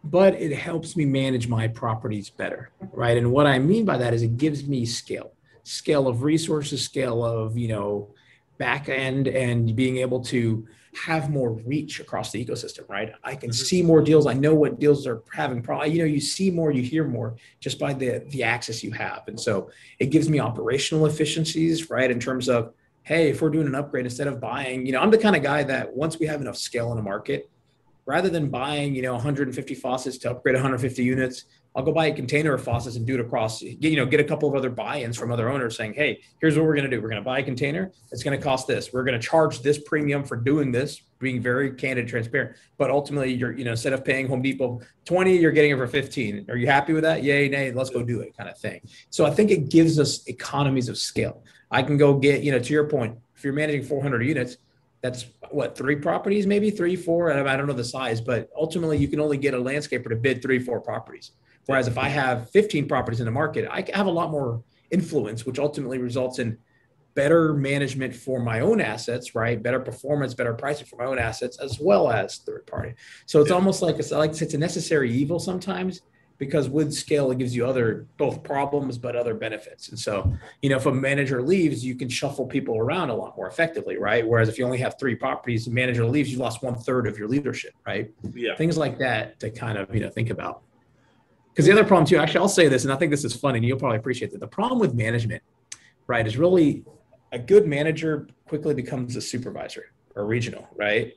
[0.04, 3.16] but it helps me manage my properties better, right?
[3.16, 5.32] And what I mean by that is it gives me scale,
[5.64, 8.14] scale of resources, scale of, you know,
[8.58, 13.12] back end and being able to have more reach across the ecosystem, right?
[13.22, 13.64] I can mm-hmm.
[13.64, 14.26] see more deals.
[14.26, 15.92] I know what deals are having problems.
[15.92, 19.22] You know, you see more, you hear more just by the the access you have.
[19.26, 22.10] And so it gives me operational efficiencies, right?
[22.10, 25.10] In terms of, hey, if we're doing an upgrade, instead of buying, you know, I'm
[25.10, 27.50] the kind of guy that once we have enough scale in a market,
[28.06, 32.14] rather than buying, you know, 150 faucets to upgrade 150 units, I'll go buy a
[32.14, 35.18] container of faucets and do it across, you know, get a couple of other buy-ins
[35.18, 37.02] from other owners saying, hey, here's what we're going to do.
[37.02, 37.92] We're going to buy a container.
[38.10, 38.94] It's going to cost this.
[38.94, 42.56] We're going to charge this premium for doing this, being very candid, transparent.
[42.78, 45.86] But ultimately, you're, you know, instead of paying Home Depot 20, you're getting it for
[45.86, 46.46] 15.
[46.48, 47.22] Are you happy with that?
[47.22, 48.80] Yay, nay, let's go do it kind of thing.
[49.10, 51.44] So I think it gives us economies of scale.
[51.70, 54.56] I can go get, you know, to your point, if you're managing 400 units,
[55.02, 56.70] that's what three properties maybe?
[56.70, 57.32] Three four?
[57.32, 60.42] I don't know the size but ultimately you can only get a landscaper to bid
[60.42, 61.32] three four properties.
[61.66, 65.44] Whereas if i have 15 properties in the market i have a lot more influence
[65.44, 66.56] which ultimately results in
[67.16, 69.60] better management for my own assets right?
[69.60, 72.94] Better performance better pricing for my own assets as well as third party.
[73.24, 76.02] So it's almost like it's like it's a necessary evil sometimes
[76.38, 79.88] because with scale it gives you other both problems but other benefits.
[79.88, 83.36] And so you know if a manager leaves you can shuffle people around a lot
[83.36, 84.26] more effectively right?
[84.26, 87.18] Whereas if you only have three properties the manager leaves you lost one third of
[87.18, 88.10] your leadership right?
[88.34, 88.56] Yeah.
[88.56, 90.62] Things like that to kind of you know think about.
[91.52, 93.58] Because the other problem too actually i'll say this and i think this is funny
[93.58, 95.42] and you'll probably appreciate that the problem with management
[96.06, 96.84] right is really
[97.32, 101.12] a good manager quickly becomes a supervisor or regional right?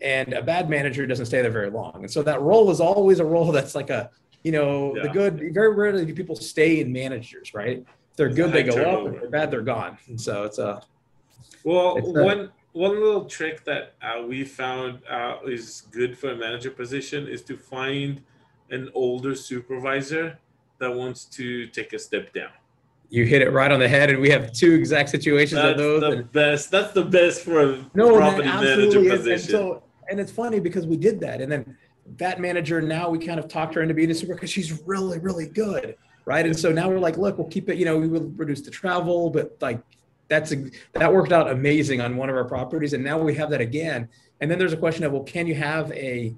[0.00, 1.96] And a bad manager doesn't stay there very long.
[1.96, 4.10] And so that role is always a role that's like a
[4.46, 5.02] you know, yeah.
[5.02, 7.78] the good, very rarely do people stay in managers, right?
[7.78, 9.12] If they're good, they go up.
[9.12, 9.98] If they're bad, they're gone.
[10.06, 10.80] And so it's a.
[11.64, 16.30] Well, it's a, one one little trick that uh, we found uh, is good for
[16.30, 18.22] a manager position is to find
[18.70, 20.38] an older supervisor
[20.78, 22.50] that wants to take a step down.
[23.10, 25.78] You hit it right on the head, and we have two exact situations that's of
[25.78, 26.00] those.
[26.02, 26.70] The and, best.
[26.70, 29.16] That's the best for a no, property manager position.
[29.16, 31.76] And, and, so, and it's funny because we did that, and then
[32.16, 35.18] that manager now we kind of talked her into being a super because she's really
[35.18, 38.08] really good right and so now we're like look we'll keep it you know we
[38.08, 39.80] will reduce the travel but like
[40.28, 43.50] that's a, that worked out amazing on one of our properties and now we have
[43.50, 44.08] that again
[44.40, 46.34] and then there's a question of well can you have a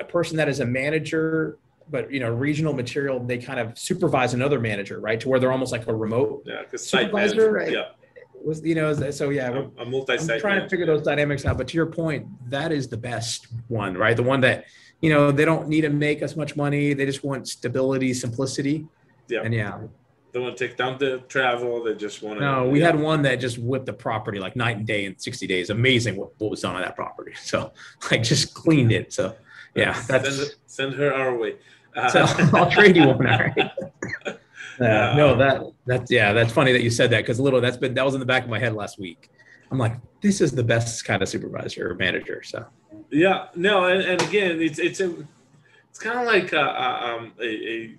[0.00, 1.58] a person that is a manager
[1.90, 5.52] but you know regional material they kind of supervise another manager right to where they're
[5.52, 7.90] almost like a remote Yeah, because supervisor right Yeah,
[8.46, 10.30] was you know so yeah a multi-site.
[10.30, 11.58] I'm trying to figure those dynamics out.
[11.58, 14.16] But to your point, that is the best one, right?
[14.16, 14.66] The one that,
[15.06, 16.92] you know, they don't need to make as much money.
[16.92, 18.88] They just want stability, simplicity.
[19.28, 19.42] Yeah.
[19.44, 19.78] And yeah,
[20.32, 21.84] They want to take down the travel.
[21.84, 22.44] They just want to.
[22.44, 25.46] no, we had one that just whipped the property like night and day in 60
[25.46, 25.70] days.
[25.70, 27.34] Amazing what, what was done on that property.
[27.52, 27.72] So
[28.10, 29.12] like just cleaned it.
[29.12, 29.36] So
[29.76, 31.54] yeah, send, that's, send her our way.
[31.94, 33.24] Uh, so I'll trade you one.
[33.26, 33.70] All right.
[34.78, 37.78] Yeah, Uh, no, that that's yeah, that's funny that you said that because little that's
[37.78, 39.30] been that was in the back of my head last week.
[39.70, 42.42] I'm like, this is the best kind of supervisor or manager.
[42.42, 42.66] So
[43.10, 45.14] Yeah, no, and, and again, it's it's a
[45.90, 47.94] it's kind of like a, a, um, a, a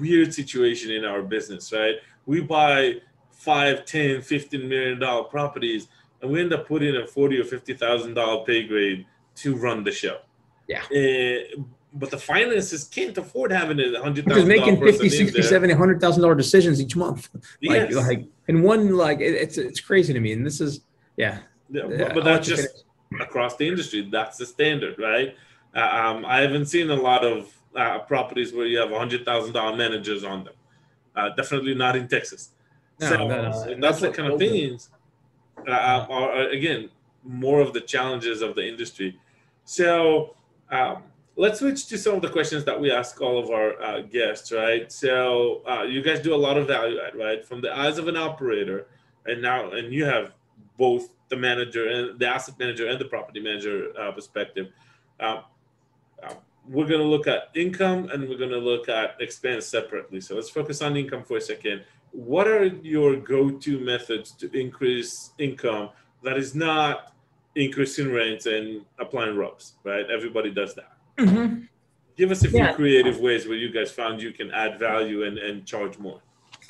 [0.00, 1.94] weird situation in our business, right?
[2.26, 2.96] We buy
[3.30, 5.88] five, 10, 15 million dollar properties,
[6.20, 9.82] and we end up putting a forty or fifty thousand dollar pay grade to run
[9.82, 10.18] the show.
[10.68, 10.82] Yeah.
[10.90, 11.62] Uh,
[11.94, 15.74] but the finances can't afford having a hundred Because thousand making dollar 50, 60, 70,
[15.74, 17.28] 100,000 dollar decisions each month.
[17.62, 17.94] Like, Yes.
[17.94, 20.32] like, and one, like, it, it's, it's crazy to me.
[20.32, 20.80] And this is,
[21.16, 21.38] yeah.
[21.70, 22.84] But, but that's just
[23.20, 24.08] across the industry.
[24.10, 25.36] That's the standard, right?
[25.74, 29.54] Uh, um, I haven't seen a lot of uh, properties where you have hundred thousand
[29.54, 30.54] dollar managers on them.
[31.16, 32.50] Uh, definitely not in Texas.
[33.00, 34.90] No, so and That's that's the kind of things
[35.66, 36.90] uh, are, are again
[37.24, 39.18] more of the challenges of the industry.
[39.64, 40.34] So
[40.70, 41.04] um,
[41.36, 44.52] let's switch to some of the questions that we ask all of our uh, guests,
[44.52, 44.90] right?
[44.90, 47.44] So uh, you guys do a lot of value add, right?
[47.44, 48.86] From the eyes of an operator,
[49.26, 50.32] and now and you have
[50.78, 54.68] both the manager and the asset manager and the property manager uh, perspective.
[55.20, 55.44] Um,
[56.22, 56.34] uh,
[56.68, 60.20] we're going to look at income and we're going to look at expense separately.
[60.20, 61.82] So let's focus on income for a second.
[62.12, 65.90] What are your go-to methods to increase income
[66.22, 67.14] that is not
[67.56, 70.06] increasing rents and applying RUBS, right?
[70.10, 70.92] Everybody does that.
[71.18, 71.68] Mhm.
[72.16, 72.74] Give us a few Yeah.
[72.74, 76.20] creative ways where you guys found you can add value and, and charge more.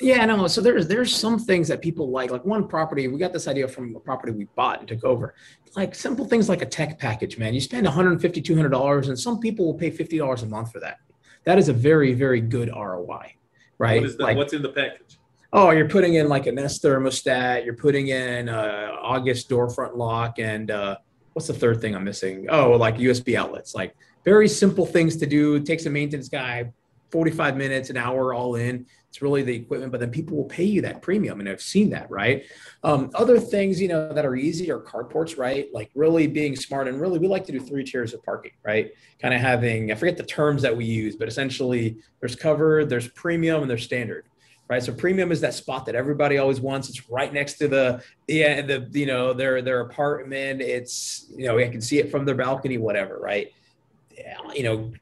[0.03, 0.47] Yeah, no.
[0.47, 2.29] So there's there's some things that people like.
[2.29, 5.33] Like one property, we got this idea from a property we bought and took over.
[5.75, 7.53] Like simple things like a tech package, man.
[7.53, 10.79] You spend 150 200 dollars, and some people will pay 50 dollars a month for
[10.81, 10.97] that.
[11.45, 13.33] That is a very very good ROI,
[13.77, 14.01] right?
[14.01, 14.23] What is that?
[14.23, 15.19] Like, What's in the package?
[15.53, 17.63] oh, you're putting in like a Nest thermostat.
[17.63, 20.97] You're putting in uh, August door front lock, and uh,
[21.33, 22.47] what's the third thing I'm missing?
[22.49, 23.73] Oh, like USB outlets.
[23.73, 25.55] Like very simple things to do.
[25.55, 26.71] It takes a maintenance guy
[27.13, 28.87] 45 minutes, an hour, all in.
[29.07, 31.91] It's really the equipment, but then people will pay you that premium, and I've seen
[31.91, 32.43] that, right?
[32.83, 35.67] Um, other things, you know, that are easy are carports, right?
[35.71, 38.91] Like really being smart, and really we like to do three tiers of parking, right?
[39.21, 43.07] Kind of having I forget the terms that we use, but essentially there's covered, there's
[43.09, 44.25] premium, and there's standard
[44.69, 44.81] right?
[44.81, 46.89] So premium is that spot that everybody always wants.
[46.89, 50.61] It's right next to the yeah the you know their their apartment.
[50.61, 53.51] It's you know I can see it from their balcony, whatever, right?
[54.55, 54.93] You know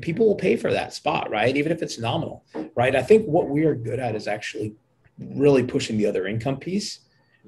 [0.00, 1.56] people will pay for that spot, right?
[1.56, 2.44] Even if it's nominal,
[2.76, 2.94] right?
[2.94, 4.74] I think what we are good at is actually
[5.18, 7.00] really pushing the other income piece,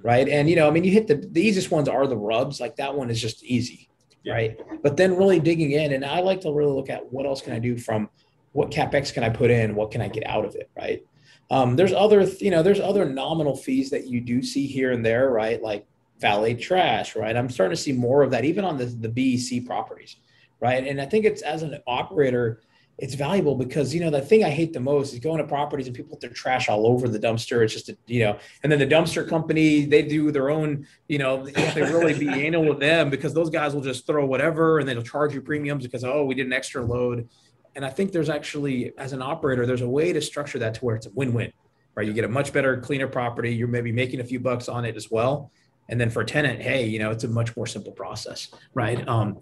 [0.02, 0.28] right?
[0.28, 2.60] And you know, I mean, you hit the the easiest ones are the RUBS.
[2.60, 3.88] Like that one is just easy,
[4.22, 4.34] Yeah.
[4.34, 4.60] right?
[4.82, 7.52] But then really digging in, and I like to really look at what else can
[7.52, 8.08] I do from
[8.52, 11.04] what capex can I put in, what can I get out of it, right?
[11.50, 15.04] Um, there's other, you know, there's other nominal fees that you do see here and
[15.04, 15.60] there, right?
[15.62, 15.86] Like
[16.20, 17.36] valet trash, right?
[17.36, 20.16] I'm starting to see more of that even on the, the BEC properties,
[20.60, 20.86] right?
[20.86, 22.60] And I think it's as an operator,
[22.98, 25.86] it's valuable because you know the thing I hate the most is going to properties
[25.86, 27.64] and people put their trash all over the dumpster.
[27.64, 31.18] It's just a, you know, and then the dumpster company they do their own, you
[31.18, 34.24] know, you have to really be anal with them because those guys will just throw
[34.24, 37.28] whatever and they'll charge you premiums because oh we did an extra load.
[37.74, 40.84] And I think there's actually as an operator there's a way to structure that to
[40.84, 41.52] where it's a win-win,
[41.96, 42.06] right?
[42.06, 43.52] You get a much better, cleaner property.
[43.52, 45.50] You're maybe making a few bucks on it as well.
[45.88, 49.06] And then for a tenant, hey, you know, it's a much more simple process, right?
[49.06, 49.40] Um,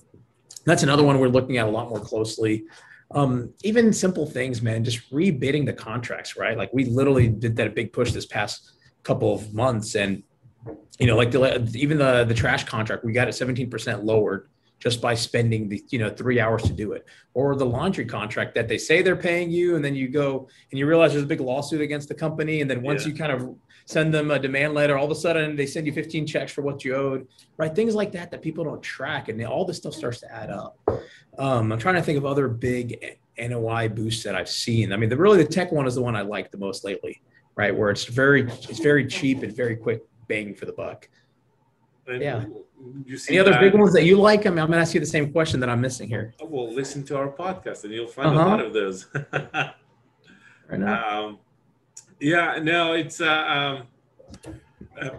[0.65, 2.65] that's another one we're looking at a lot more closely.
[3.15, 6.57] Um, even simple things, man, just rebidding the contracts, right?
[6.57, 8.73] Like we literally did that big push this past
[9.03, 10.23] couple of months, and
[10.99, 14.49] you know, like the even the the trash contract, we got it 17% lowered
[14.79, 18.53] just by spending the you know three hours to do it or the laundry contract
[18.53, 21.27] that they say they're paying you and then you go and you realize there's a
[21.27, 23.13] big lawsuit against the company and then once Yeah.
[23.13, 23.55] you kind of
[23.87, 26.63] send them a demand letter all of a sudden they send you 15 checks for
[26.63, 29.95] what you owed right things like that that people don't track and all this stuff
[29.95, 30.79] starts to add up
[31.39, 35.09] um, i'm trying to think of other big noi boosts that i've seen i mean
[35.09, 37.21] the really the tech one is the one i like the most lately
[37.57, 41.09] right where it's very it's very cheap and very quick bang for the buck
[42.07, 42.45] And Yeah.
[43.07, 44.45] You see Any other big ones that you like?
[44.45, 46.35] I mean, I'm gonna ask you the same question that I'm missing here.
[46.43, 48.45] Well, listen to our podcast and you'll find Uh-huh.
[48.45, 49.07] a lot of those.
[50.69, 51.27] Right now.
[51.29, 51.39] um,
[52.23, 54.53] yeah, no, it's uh, um,
[55.01, 55.11] uh,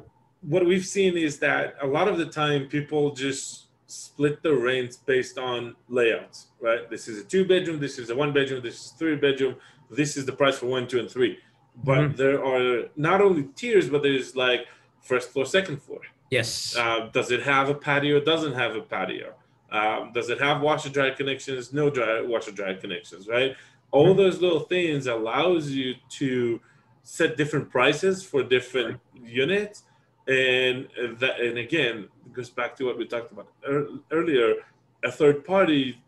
[0.42, 4.96] what we've seen is that a lot of the time people just split the rents
[4.98, 6.90] based on layouts, right?
[6.90, 9.56] This is a two bedroom, this is a one bedroom, this is three bedroom,
[9.92, 11.38] this is the price for one, two, and three.
[11.84, 12.18] But Mhm.
[12.18, 14.68] there are not only tiers, but there's like
[15.02, 16.02] first floor, second floor.
[16.32, 16.76] Yes.
[16.76, 18.20] Uh, does it have a patio?
[18.20, 19.34] Doesn't have a patio.
[19.72, 21.74] Um, does it have washer dry connections?
[21.74, 23.56] No dry washer dry connections, right?
[23.92, 26.60] All those little things allows you to
[27.04, 29.84] set different prices for different units,
[30.28, 30.88] and
[31.20, 34.56] that and again it goes back to what we talked about ear- earlier.
[35.04, 36.02] A third party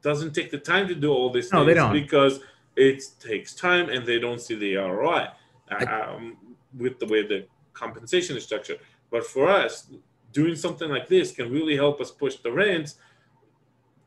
[0.00, 1.92] doesn't take the time to do all these No, things they don't.
[1.92, 2.40] because
[2.76, 5.26] it takes time and they don't see the ROI
[5.90, 6.36] um,
[6.78, 8.78] with the way the compensation is structured.
[9.10, 9.90] But for us,
[10.32, 12.96] doing something like this can really help us push the rents.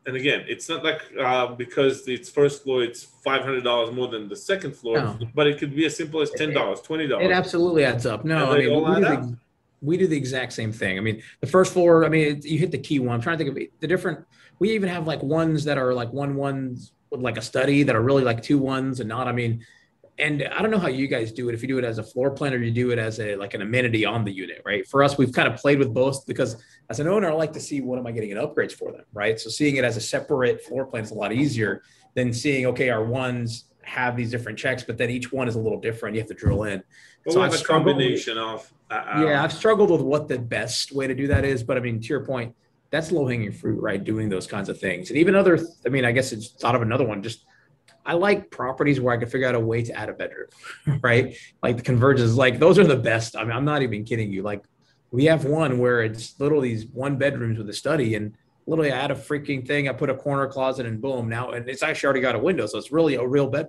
[0.04, 4.08] And again, it's not like uh, because it's first floor, it's five hundred dollars more
[4.08, 5.18] than the second floor, No.
[5.34, 7.26] but it could be as simple as ten dollars, twenty dollars.
[7.26, 8.24] It absolutely adds up.
[8.24, 9.38] No, I mean, we do, the,
[9.80, 10.98] we do the exact same thing.
[10.98, 13.14] I mean, the first floor, I mean, it, you hit the key one.
[13.14, 14.24] I'm trying to think of the different,
[14.58, 17.94] we even have like ones that are like one ones with like a study that
[17.94, 19.64] are really like two ones and not, I mean,
[20.22, 21.54] and I don't know how you guys do it.
[21.54, 23.54] If you do it as a floor plan or you do it as a like
[23.54, 24.86] an amenity on the unit, right?
[24.86, 27.60] For us, we've kind of played with both because as an owner, I like to
[27.60, 29.38] see what am I getting in upgrades for them, right?
[29.40, 31.82] So seeing it as a separate floor plan is a lot easier
[32.14, 35.60] than seeing okay, our ones have these different checks, but then each one is a
[35.60, 36.14] little different.
[36.14, 36.82] You have to drill in.
[37.24, 40.02] But So we I've a struggled with- combination of uh, um, Yeah, I've struggled with
[40.02, 42.54] what the best way to do that is, but I mean, to your point,
[42.90, 44.02] that's low hanging fruit, right?
[44.02, 45.58] Doing those kinds of things, and even other.
[45.86, 47.22] I mean, I guess it's thought of another one.
[47.22, 47.44] Just
[48.04, 50.48] I like properties where I can figure out a way to add a bedroom,
[51.02, 51.36] right?
[51.62, 53.36] Like the convergence, like those are the best.
[53.36, 54.42] I mean, I'm not even kidding you.
[54.42, 54.64] Like
[55.10, 58.34] we have one where it's literally these one bedrooms with a study, and
[58.66, 59.88] literally I add a freaking thing.
[59.88, 62.66] I put a corner closet, and boom, now and it's actually already got a window,
[62.66, 63.68] so it's really a real bed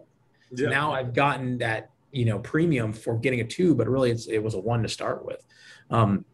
[0.55, 0.69] yeah.
[0.69, 4.39] now I've gotten that you know premium for getting a two, but really it's, it
[4.39, 5.45] was a one to start with.
[5.89, 6.25] Um,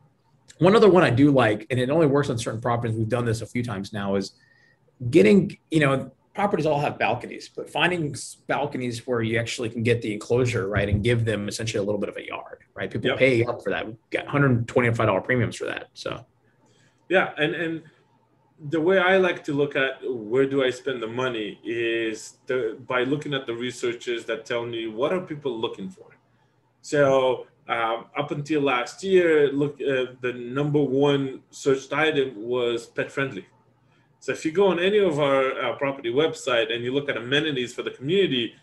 [0.58, 2.98] one other one I do like, and it only works on certain properties.
[2.98, 4.16] We've done this a few times now.
[4.16, 4.34] Is
[5.10, 8.16] getting you know properties all have balconies, but finding
[8.48, 12.00] balconies where you actually can get the enclosure right and give them essentially a little
[12.00, 12.90] bit of a yard, right?
[12.90, 13.20] People Yep.
[13.20, 13.88] pay up for that.
[13.88, 15.88] We got 125 dollar premiums for that.
[15.94, 16.26] So
[17.10, 17.84] Yeah, and and
[18.70, 22.78] the way I like to look at where do I spend the money is the,
[22.88, 26.08] by looking at the researchers that tell me what are people looking for.
[26.82, 33.12] So um, up until last year, look, uh, the number one searched item was pet
[33.12, 33.46] friendly.
[34.20, 37.18] So if you go on any of our uh, property website and you look at
[37.18, 38.54] amenities for the community,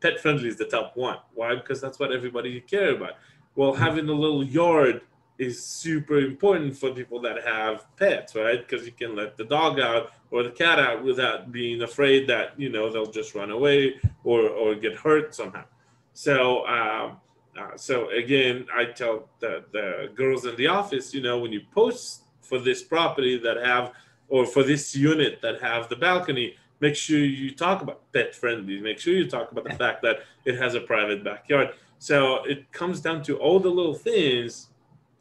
[0.00, 1.18] pet friendly is the top one.
[1.34, 1.54] Why?
[1.54, 3.14] Because that's what everybody care about.
[3.56, 5.02] Well, having a little yard
[5.38, 8.66] is super important for people that have pets, right?
[8.66, 12.58] Because you can let the dog out or the cat out without being afraid that
[12.58, 15.64] you know they'll just run away or or get hurt somehow.
[16.12, 17.16] So um,
[17.58, 21.62] uh, so again, I tell the the girls in the office, you know, when you
[21.72, 23.92] post for this property that have
[24.32, 28.80] or for this unit that have the balcony, make sure you talk about pet friendly.
[28.80, 31.68] Make sure you talk about the fact that it has a private backyard.
[31.98, 34.68] So it comes down to all the little things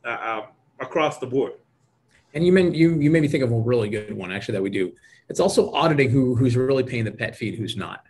[0.06, 0.45] uh, uh,
[0.80, 1.52] across the board.
[2.34, 4.62] And you mean you you made me think of a really good one actually that
[4.63, 4.93] we do.
[5.28, 8.06] It's also auditing who who's really paying the pet fee and who's not.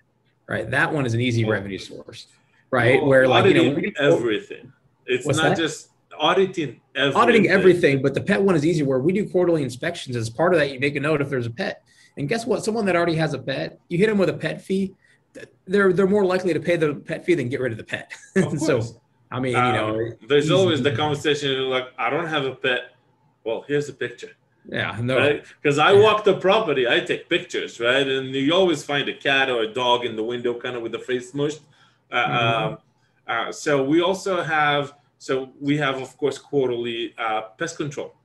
[0.47, 0.69] Right.
[0.69, 1.49] That one is an easy Oh.
[1.49, 2.27] revenue source.
[2.69, 3.03] Right.
[3.03, 4.71] Where like you know auditing we can- everything.
[5.07, 5.57] It's not that?
[5.57, 7.21] just auditing everything.
[7.21, 10.15] auditing everything, but the pet one is easy where we do quarterly inspections.
[10.15, 11.83] As part of that, you make a note if there's a pet.
[12.17, 12.63] And guess what?
[12.65, 14.93] Someone that already has a pet, you hit them with a pet fee,
[15.65, 18.11] they're they're more likely to pay the pet fee than get rid of the pet.
[18.35, 18.81] Of so.
[19.33, 20.53] I mean, you know, Um, there's easy.
[20.53, 22.81] always the conversation like, I don't have a pet.
[23.45, 24.31] Well, here's a picture.
[24.69, 25.43] yeah, no, right?
[25.61, 26.01] Because I Yeah.
[26.03, 28.05] walk the property, I take pictures, right?
[28.05, 30.91] And you always find a cat or a dog in the window, kind of with
[30.91, 31.61] the face smushed.
[32.11, 32.61] Uh, Mhm.
[32.73, 32.77] um,
[33.25, 38.15] uh, so we also have, so we have, of course, quarterly uh, pest control.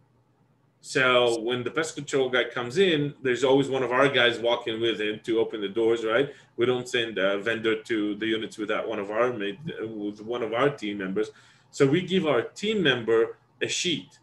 [0.81, 4.81] So when the pest control guy comes in, there's always one of our guys walking
[4.81, 6.33] with him to open the doors, right?
[6.57, 10.55] We don't send a vendor to the units without one of our with one of
[10.55, 11.29] our team members.
[11.71, 14.19] So we give our team member a sheet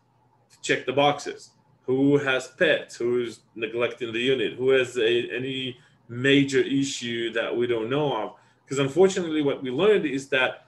[0.49, 1.51] to check the boxes
[1.86, 5.78] who has pets, who's neglecting the unit, who has a, any
[6.09, 8.34] major issue that we don't know of.
[8.65, 10.63] Because unfortunately, what we learned is that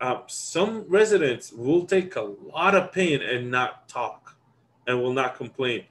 [0.00, 4.36] uh, some residents will take a lot of pain and not talk
[4.86, 5.84] and will not complain.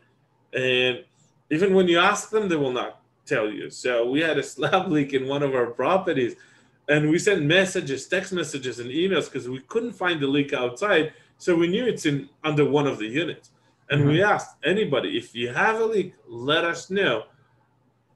[0.54, 1.04] And
[1.52, 3.70] even when you ask them, they will not tell you.
[3.70, 6.36] So we had a slab leak in one of our properties,
[6.88, 11.14] and we sent messages, text messages, and emails because we couldn't find the leak outside.
[11.38, 13.52] So we knew it's in under one of the units.
[13.92, 17.24] And we asked anybody, if you have a leak, let us know.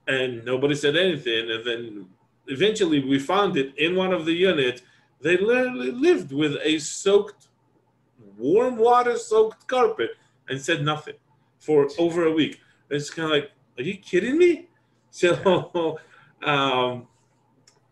[0.07, 1.49] And nobody said anything.
[1.49, 2.05] And then
[2.47, 4.83] eventually we found it in one of the units.
[5.23, 7.47] They literally lived with a soaked,
[8.37, 10.11] warm water soaked carpet
[10.49, 11.15] and said nothing
[11.59, 12.59] for over a week.
[12.89, 14.67] It's kind of like, are you kidding me?
[15.15, 15.99] So,
[16.41, 17.07] um,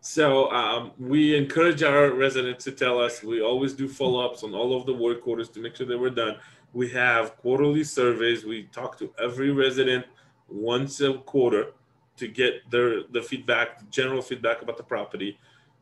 [0.00, 3.22] so um, we encourage our residents to tell us.
[3.22, 6.10] We always do follow-ups on all of the work orders to make sure they were
[6.10, 6.38] done.
[6.72, 8.44] We have quarterly surveys.
[8.44, 10.04] We talk to every resident
[10.48, 11.74] once a quarter
[12.16, 15.38] to get their the feedback, general feedback about the property,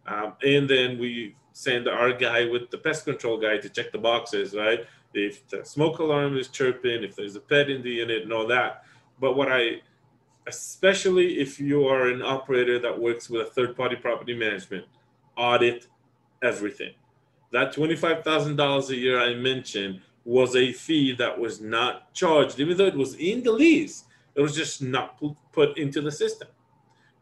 [0.07, 3.99] um, and then we send our guy with the pest control guy to check the
[3.99, 4.87] boxes, right?
[5.13, 8.47] If the smoke alarm is chirping, if there's a pet in the unit, and all
[8.47, 8.85] that.
[9.19, 9.81] But what I
[10.47, 14.85] especially if you are an operator that works with a third party property management,
[15.37, 15.87] audit
[16.43, 16.93] everything.
[17.53, 22.87] That $25,000 a year I mentioned was a fee that was not charged, even though
[22.87, 25.21] it was in the lease, it was just not
[25.53, 26.49] put into the system.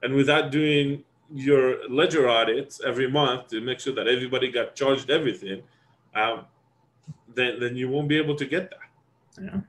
[0.03, 5.11] And without doing your ledger audits every month to make sure that everybody got charged
[5.11, 5.63] everything,
[6.15, 6.47] um,
[7.35, 9.43] then, then you won't be able to get that.
[9.43, 9.61] Yeah.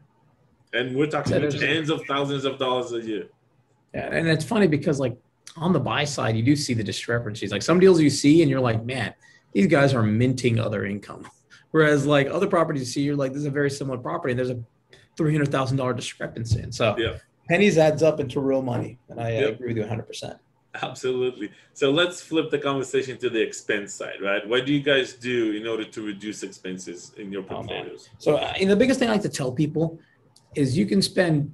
[0.79, 3.27] And we're talking tens of thousands of dollars a year.
[3.93, 5.17] Yeah, and it's funny because like
[5.57, 7.51] on the buy side, you do see the discrepancies.
[7.51, 9.13] Like some deals you see, and you're like, man,
[9.51, 11.27] these guys are minting other income.
[11.71, 14.39] Whereas like other properties you see, you're like, this is a very similar property, and
[14.39, 14.59] there's a
[15.17, 16.61] three hundred thousand dollar discrepancy.
[16.61, 17.17] And so yeah.
[17.47, 19.55] pennies adds up into real money, and I, yep.
[19.55, 20.03] Agree with you 100.
[20.07, 20.37] percent
[20.81, 21.51] Absolutely.
[21.73, 24.47] So let's flip the conversation to the expense side, right?
[24.47, 28.09] What do you guys do in order to reduce expenses in your oh, portfolios?
[28.11, 29.99] Oh, so, uh, the biggest thing I like to tell people
[30.55, 31.53] is you can spend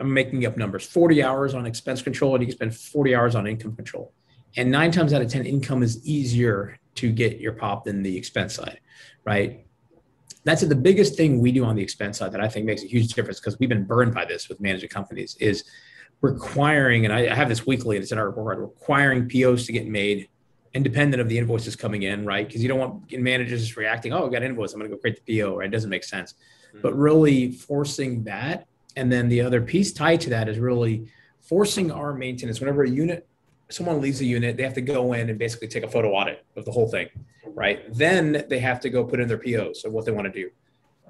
[0.00, 3.34] I'm making up numbers, 40 hours on expense control and you can spend 40 hours
[3.34, 4.12] on income control.
[4.56, 8.16] And nine times out of 10, income is easier to get your pop than the
[8.16, 8.80] expense side,
[9.24, 9.66] right?
[10.44, 12.86] That's the biggest thing we do on the expense side that I think makes a
[12.86, 15.64] huge difference because we've been burned by this with managing companies is
[16.24, 19.86] requiring, and I have this weekly and it's in our report, requiring POs to get
[19.86, 20.28] made
[20.72, 22.46] independent of the invoices coming in, right?
[22.46, 24.96] Because you don't want managers just reacting, oh, I got an invoice, I'm going to
[24.96, 25.68] go create the PO, right?
[25.68, 26.34] It doesn't make sense.
[26.68, 26.80] Mm-hmm.
[26.82, 28.66] But really forcing that
[28.96, 31.08] and then the other piece tied to that is really
[31.40, 32.60] forcing our maintenance.
[32.60, 33.26] Whenever a unit,
[33.70, 36.44] someone leaves a unit, they have to go in and basically take a photo audit
[36.56, 37.08] of the whole thing,
[37.46, 37.92] right?
[37.92, 40.50] Then they have to go put in their POs of what they want to do.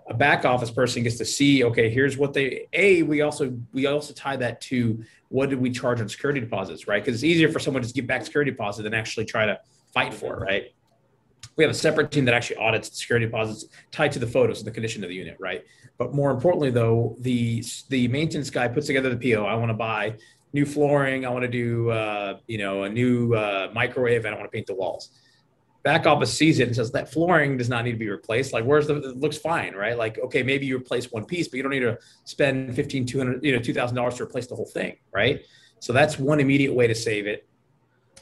[0.08, 3.86] A back office person gets to see, okay, here's what they a we also we
[3.86, 7.02] also tie that to what did we charge on security deposits, right?
[7.02, 9.58] Because it's easier for someone to give back security deposit than actually try to
[9.92, 10.64] fight for it, right?
[11.56, 14.66] We have a separate team that actually audits security deposits tied to the photos and
[14.66, 15.64] the condition of the unit, right?
[15.98, 19.44] But more importantly, though, the the maintenance guy puts together the PO.
[19.44, 20.16] I want to buy
[20.52, 21.24] new flooring.
[21.24, 24.54] I want to do uh, you know a new uh, microwave, and I want to
[24.54, 25.10] paint the walls.
[25.84, 28.52] Back office sees it and says that flooring does not need to be replaced.
[28.52, 28.96] Like, where's the?
[28.96, 29.96] It looks fine, right?
[29.96, 33.44] Like, okay, maybe you replace one piece, but you don't need to spend 15, 200,
[33.44, 35.42] you know, two thousand dollars to replace the whole thing, right?
[35.80, 37.46] So that's one immediate way to save it.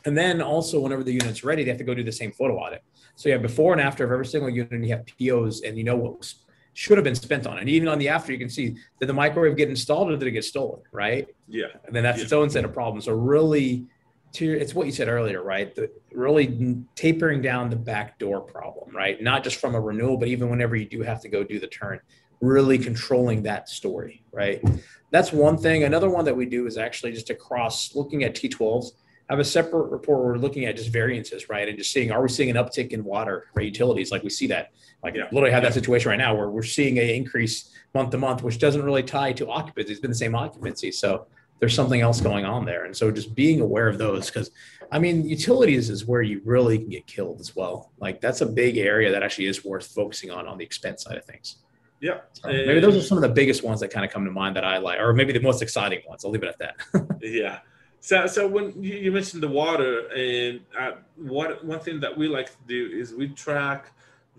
[0.05, 2.57] And then also, whenever the unit's ready, they have to go do the same photo
[2.57, 2.83] audit.
[3.15, 5.79] So you have before and after of every single unit, and you have POs, and
[5.79, 6.43] you know what was
[6.75, 7.59] should have been spent on.
[7.59, 7.61] it.
[7.61, 10.27] And even on the after, you can see did the microwave get installed or did
[10.27, 11.29] it get stolen, right?
[11.49, 11.67] Yeah.
[11.85, 12.25] And then that's yeah.
[12.25, 13.05] its own set of problems.
[13.05, 13.87] So really,
[14.35, 15.75] to it's what you said earlier, right?
[15.75, 19.21] The, really tapering down the back door problem, right?
[19.23, 21.67] Not just from a renewal, but even whenever you do have to go do the
[21.67, 22.01] turn,
[22.41, 24.63] really controlling that story, right?
[25.11, 25.85] That's one thing.
[25.85, 28.93] Another one that we do is actually just across looking at T12s
[29.33, 31.67] I have a separate report where we're looking at just variances, right?
[31.67, 34.11] And just seeing, are we seeing an uptick in water or utilities?
[34.11, 34.73] Like we see that,
[35.03, 38.43] like literally have that situation right now where we're seeing an increase month to month,
[38.43, 39.93] which doesn't really tie to occupancy.
[39.93, 40.93] It's been the same occupancy.
[40.93, 41.29] So
[41.63, 42.87] there's something else going on there.
[42.87, 44.51] And so just being aware of those, because
[44.91, 47.93] I mean, utilities is where you really can get killed as well.
[48.01, 51.17] Like that's a big area that actually is worth focusing on on the expense side
[51.17, 51.59] of things.
[52.01, 52.23] Yeah.
[52.33, 54.57] So maybe those are some of the biggest ones that kind of come to mind
[54.57, 56.25] that I like, or maybe the most exciting ones.
[56.25, 57.19] I'll leave it at that.
[57.23, 57.61] yeah.
[58.01, 62.47] So, so when you mentioned the water, and uh, what one thing that we like
[62.47, 63.93] to do is we track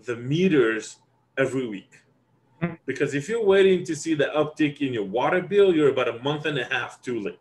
[0.04, 0.96] the meters
[1.38, 2.00] every week.
[2.86, 6.22] Because if you're waiting to see the uptick in your water bill, you're about a
[6.22, 7.38] month and a half too late.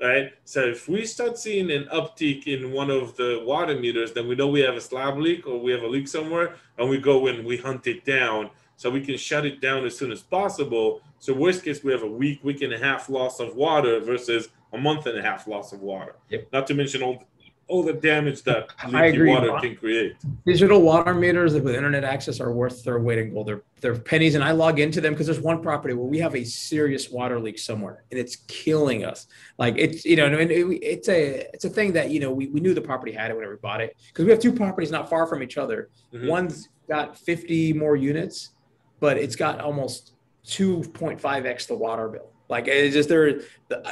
[0.00, 0.32] Right?
[0.44, 4.34] So if we start seeing an uptick in one of the water meters, then we
[4.34, 7.26] know we have a slab leak or we have a leak somewhere, and we go
[7.26, 11.02] and we hunt it down so we can shut it down as soon as possible.
[11.18, 14.48] So worst case, we have a week, week and a half loss of water versus
[14.72, 16.14] a month and a half loss of water.
[16.30, 16.48] Yep.
[16.50, 17.22] Not to mention all
[17.70, 20.16] all the damage that leaky water can create.
[20.44, 23.46] Digital water meters with internet access are worth their weight in gold.
[23.46, 26.34] They're, they're pennies, and I log into them because there's one property where we have
[26.34, 29.28] a serious water leak somewhere, and it's killing us.
[29.56, 32.48] Like it's you know, and it, it's a it's a thing that you know we,
[32.48, 34.90] we knew the property had it whenever we bought it because we have two properties
[34.90, 35.88] not far from each other.
[36.12, 36.26] Mm-hmm.
[36.26, 38.50] One's got 50 more units,
[38.98, 40.14] but it's got almost
[40.46, 42.29] 2.5x the water bill.
[42.50, 43.42] Like it's just there,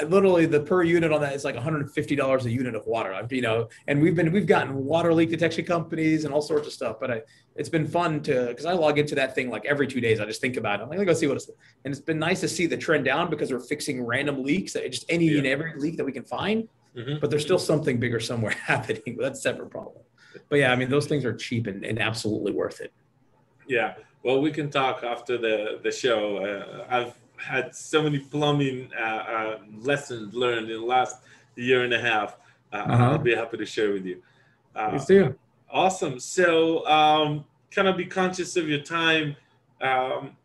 [0.07, 3.27] literally the per unit on that is like $150 a unit of water.
[3.31, 6.73] You know, and we've been we've gotten water leak detection companies and all sorts of
[6.73, 6.97] stuff.
[6.99, 7.23] But I,
[7.55, 10.19] it's been fun to because I log into that thing like every two days.
[10.19, 10.83] I just think about it.
[10.83, 11.49] I'm like, let me go see what it's.
[11.85, 14.73] And it's been nice to see the trend down because we're fixing random leaks.
[14.73, 15.39] Just any yeah.
[15.39, 16.69] and every leak that we can find.
[16.97, 17.21] Mm-hmm.
[17.21, 19.17] But there's still something bigger somewhere happening.
[19.21, 20.03] That's a separate problem.
[20.49, 22.93] But yeah, I mean, those things are cheap and, and absolutely worth it.
[23.69, 23.95] Yeah.
[24.25, 26.39] Well, we can talk after the the show.
[26.39, 31.17] Uh, I've had so many plumbing uh, uh, lessons learned in the last
[31.57, 32.37] year and a half.
[32.73, 33.05] Uh, uh-huh.
[33.05, 34.23] I'll be happy to share with you.
[34.75, 35.35] Uh, Please do.
[35.71, 36.19] Awesome.
[36.19, 39.37] So, um, kind of be conscious of your time.
[39.81, 40.37] Um,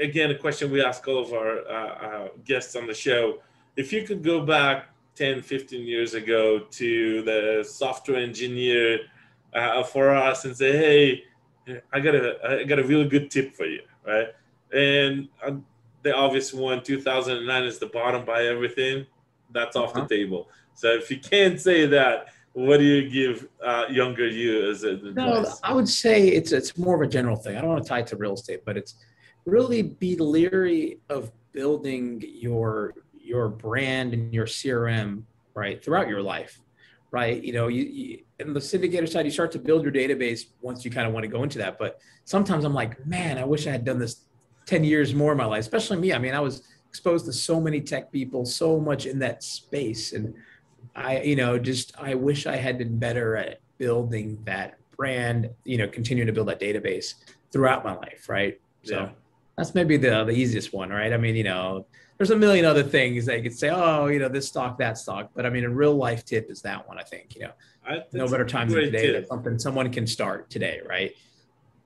[0.00, 3.38] again, a question we ask all of our uh, uh, guests on the show.
[3.76, 9.00] If you could go back 10, 15 years ago to the software engineer
[9.54, 13.66] uh, Ferras and say, hey, I got a, I got a really good tip for
[13.66, 14.28] you, right?
[14.72, 15.28] And
[16.02, 19.06] the obvious one 2009 is the bottom by everything.
[19.50, 20.06] That's off uh-huh.
[20.06, 20.48] the table.
[20.74, 24.96] So if you can't say that what do you give uh, younger you as a
[24.96, 27.56] no i would say it's it's more of a general thing.
[27.56, 28.96] I don't want to tie it to real estate but it's
[29.46, 35.22] really be leery of building your your brand and your crm
[35.54, 36.60] right throughout your life
[37.10, 37.44] right?
[37.44, 40.84] You know you, you in the syndicator side you start to build your database once
[40.84, 43.66] you kind of want to go into that but sometimes i'm like man i wish
[43.66, 44.24] i had done this
[44.66, 46.12] 10 years more of my life, especially me.
[46.12, 50.12] I mean, I was exposed to so many tech people, so much in that space.
[50.12, 50.34] And
[50.94, 55.78] I, you know, just I wish I had been better at building that brand, you
[55.78, 57.14] know, continuing to build that database
[57.50, 58.28] throughout my life.
[58.28, 58.60] Right.
[58.82, 59.08] So yeah.
[59.56, 61.12] that's maybe the the easiest one, right?
[61.12, 61.86] I mean, you know,
[62.18, 64.98] there's a million other things that you could say, oh, you know, this stock, that
[64.98, 65.30] stock.
[65.34, 67.52] But I mean, a real life tip is that one, I think, you know,
[67.86, 69.12] I, no better time than today.
[69.12, 71.12] That's something someone can start today, right?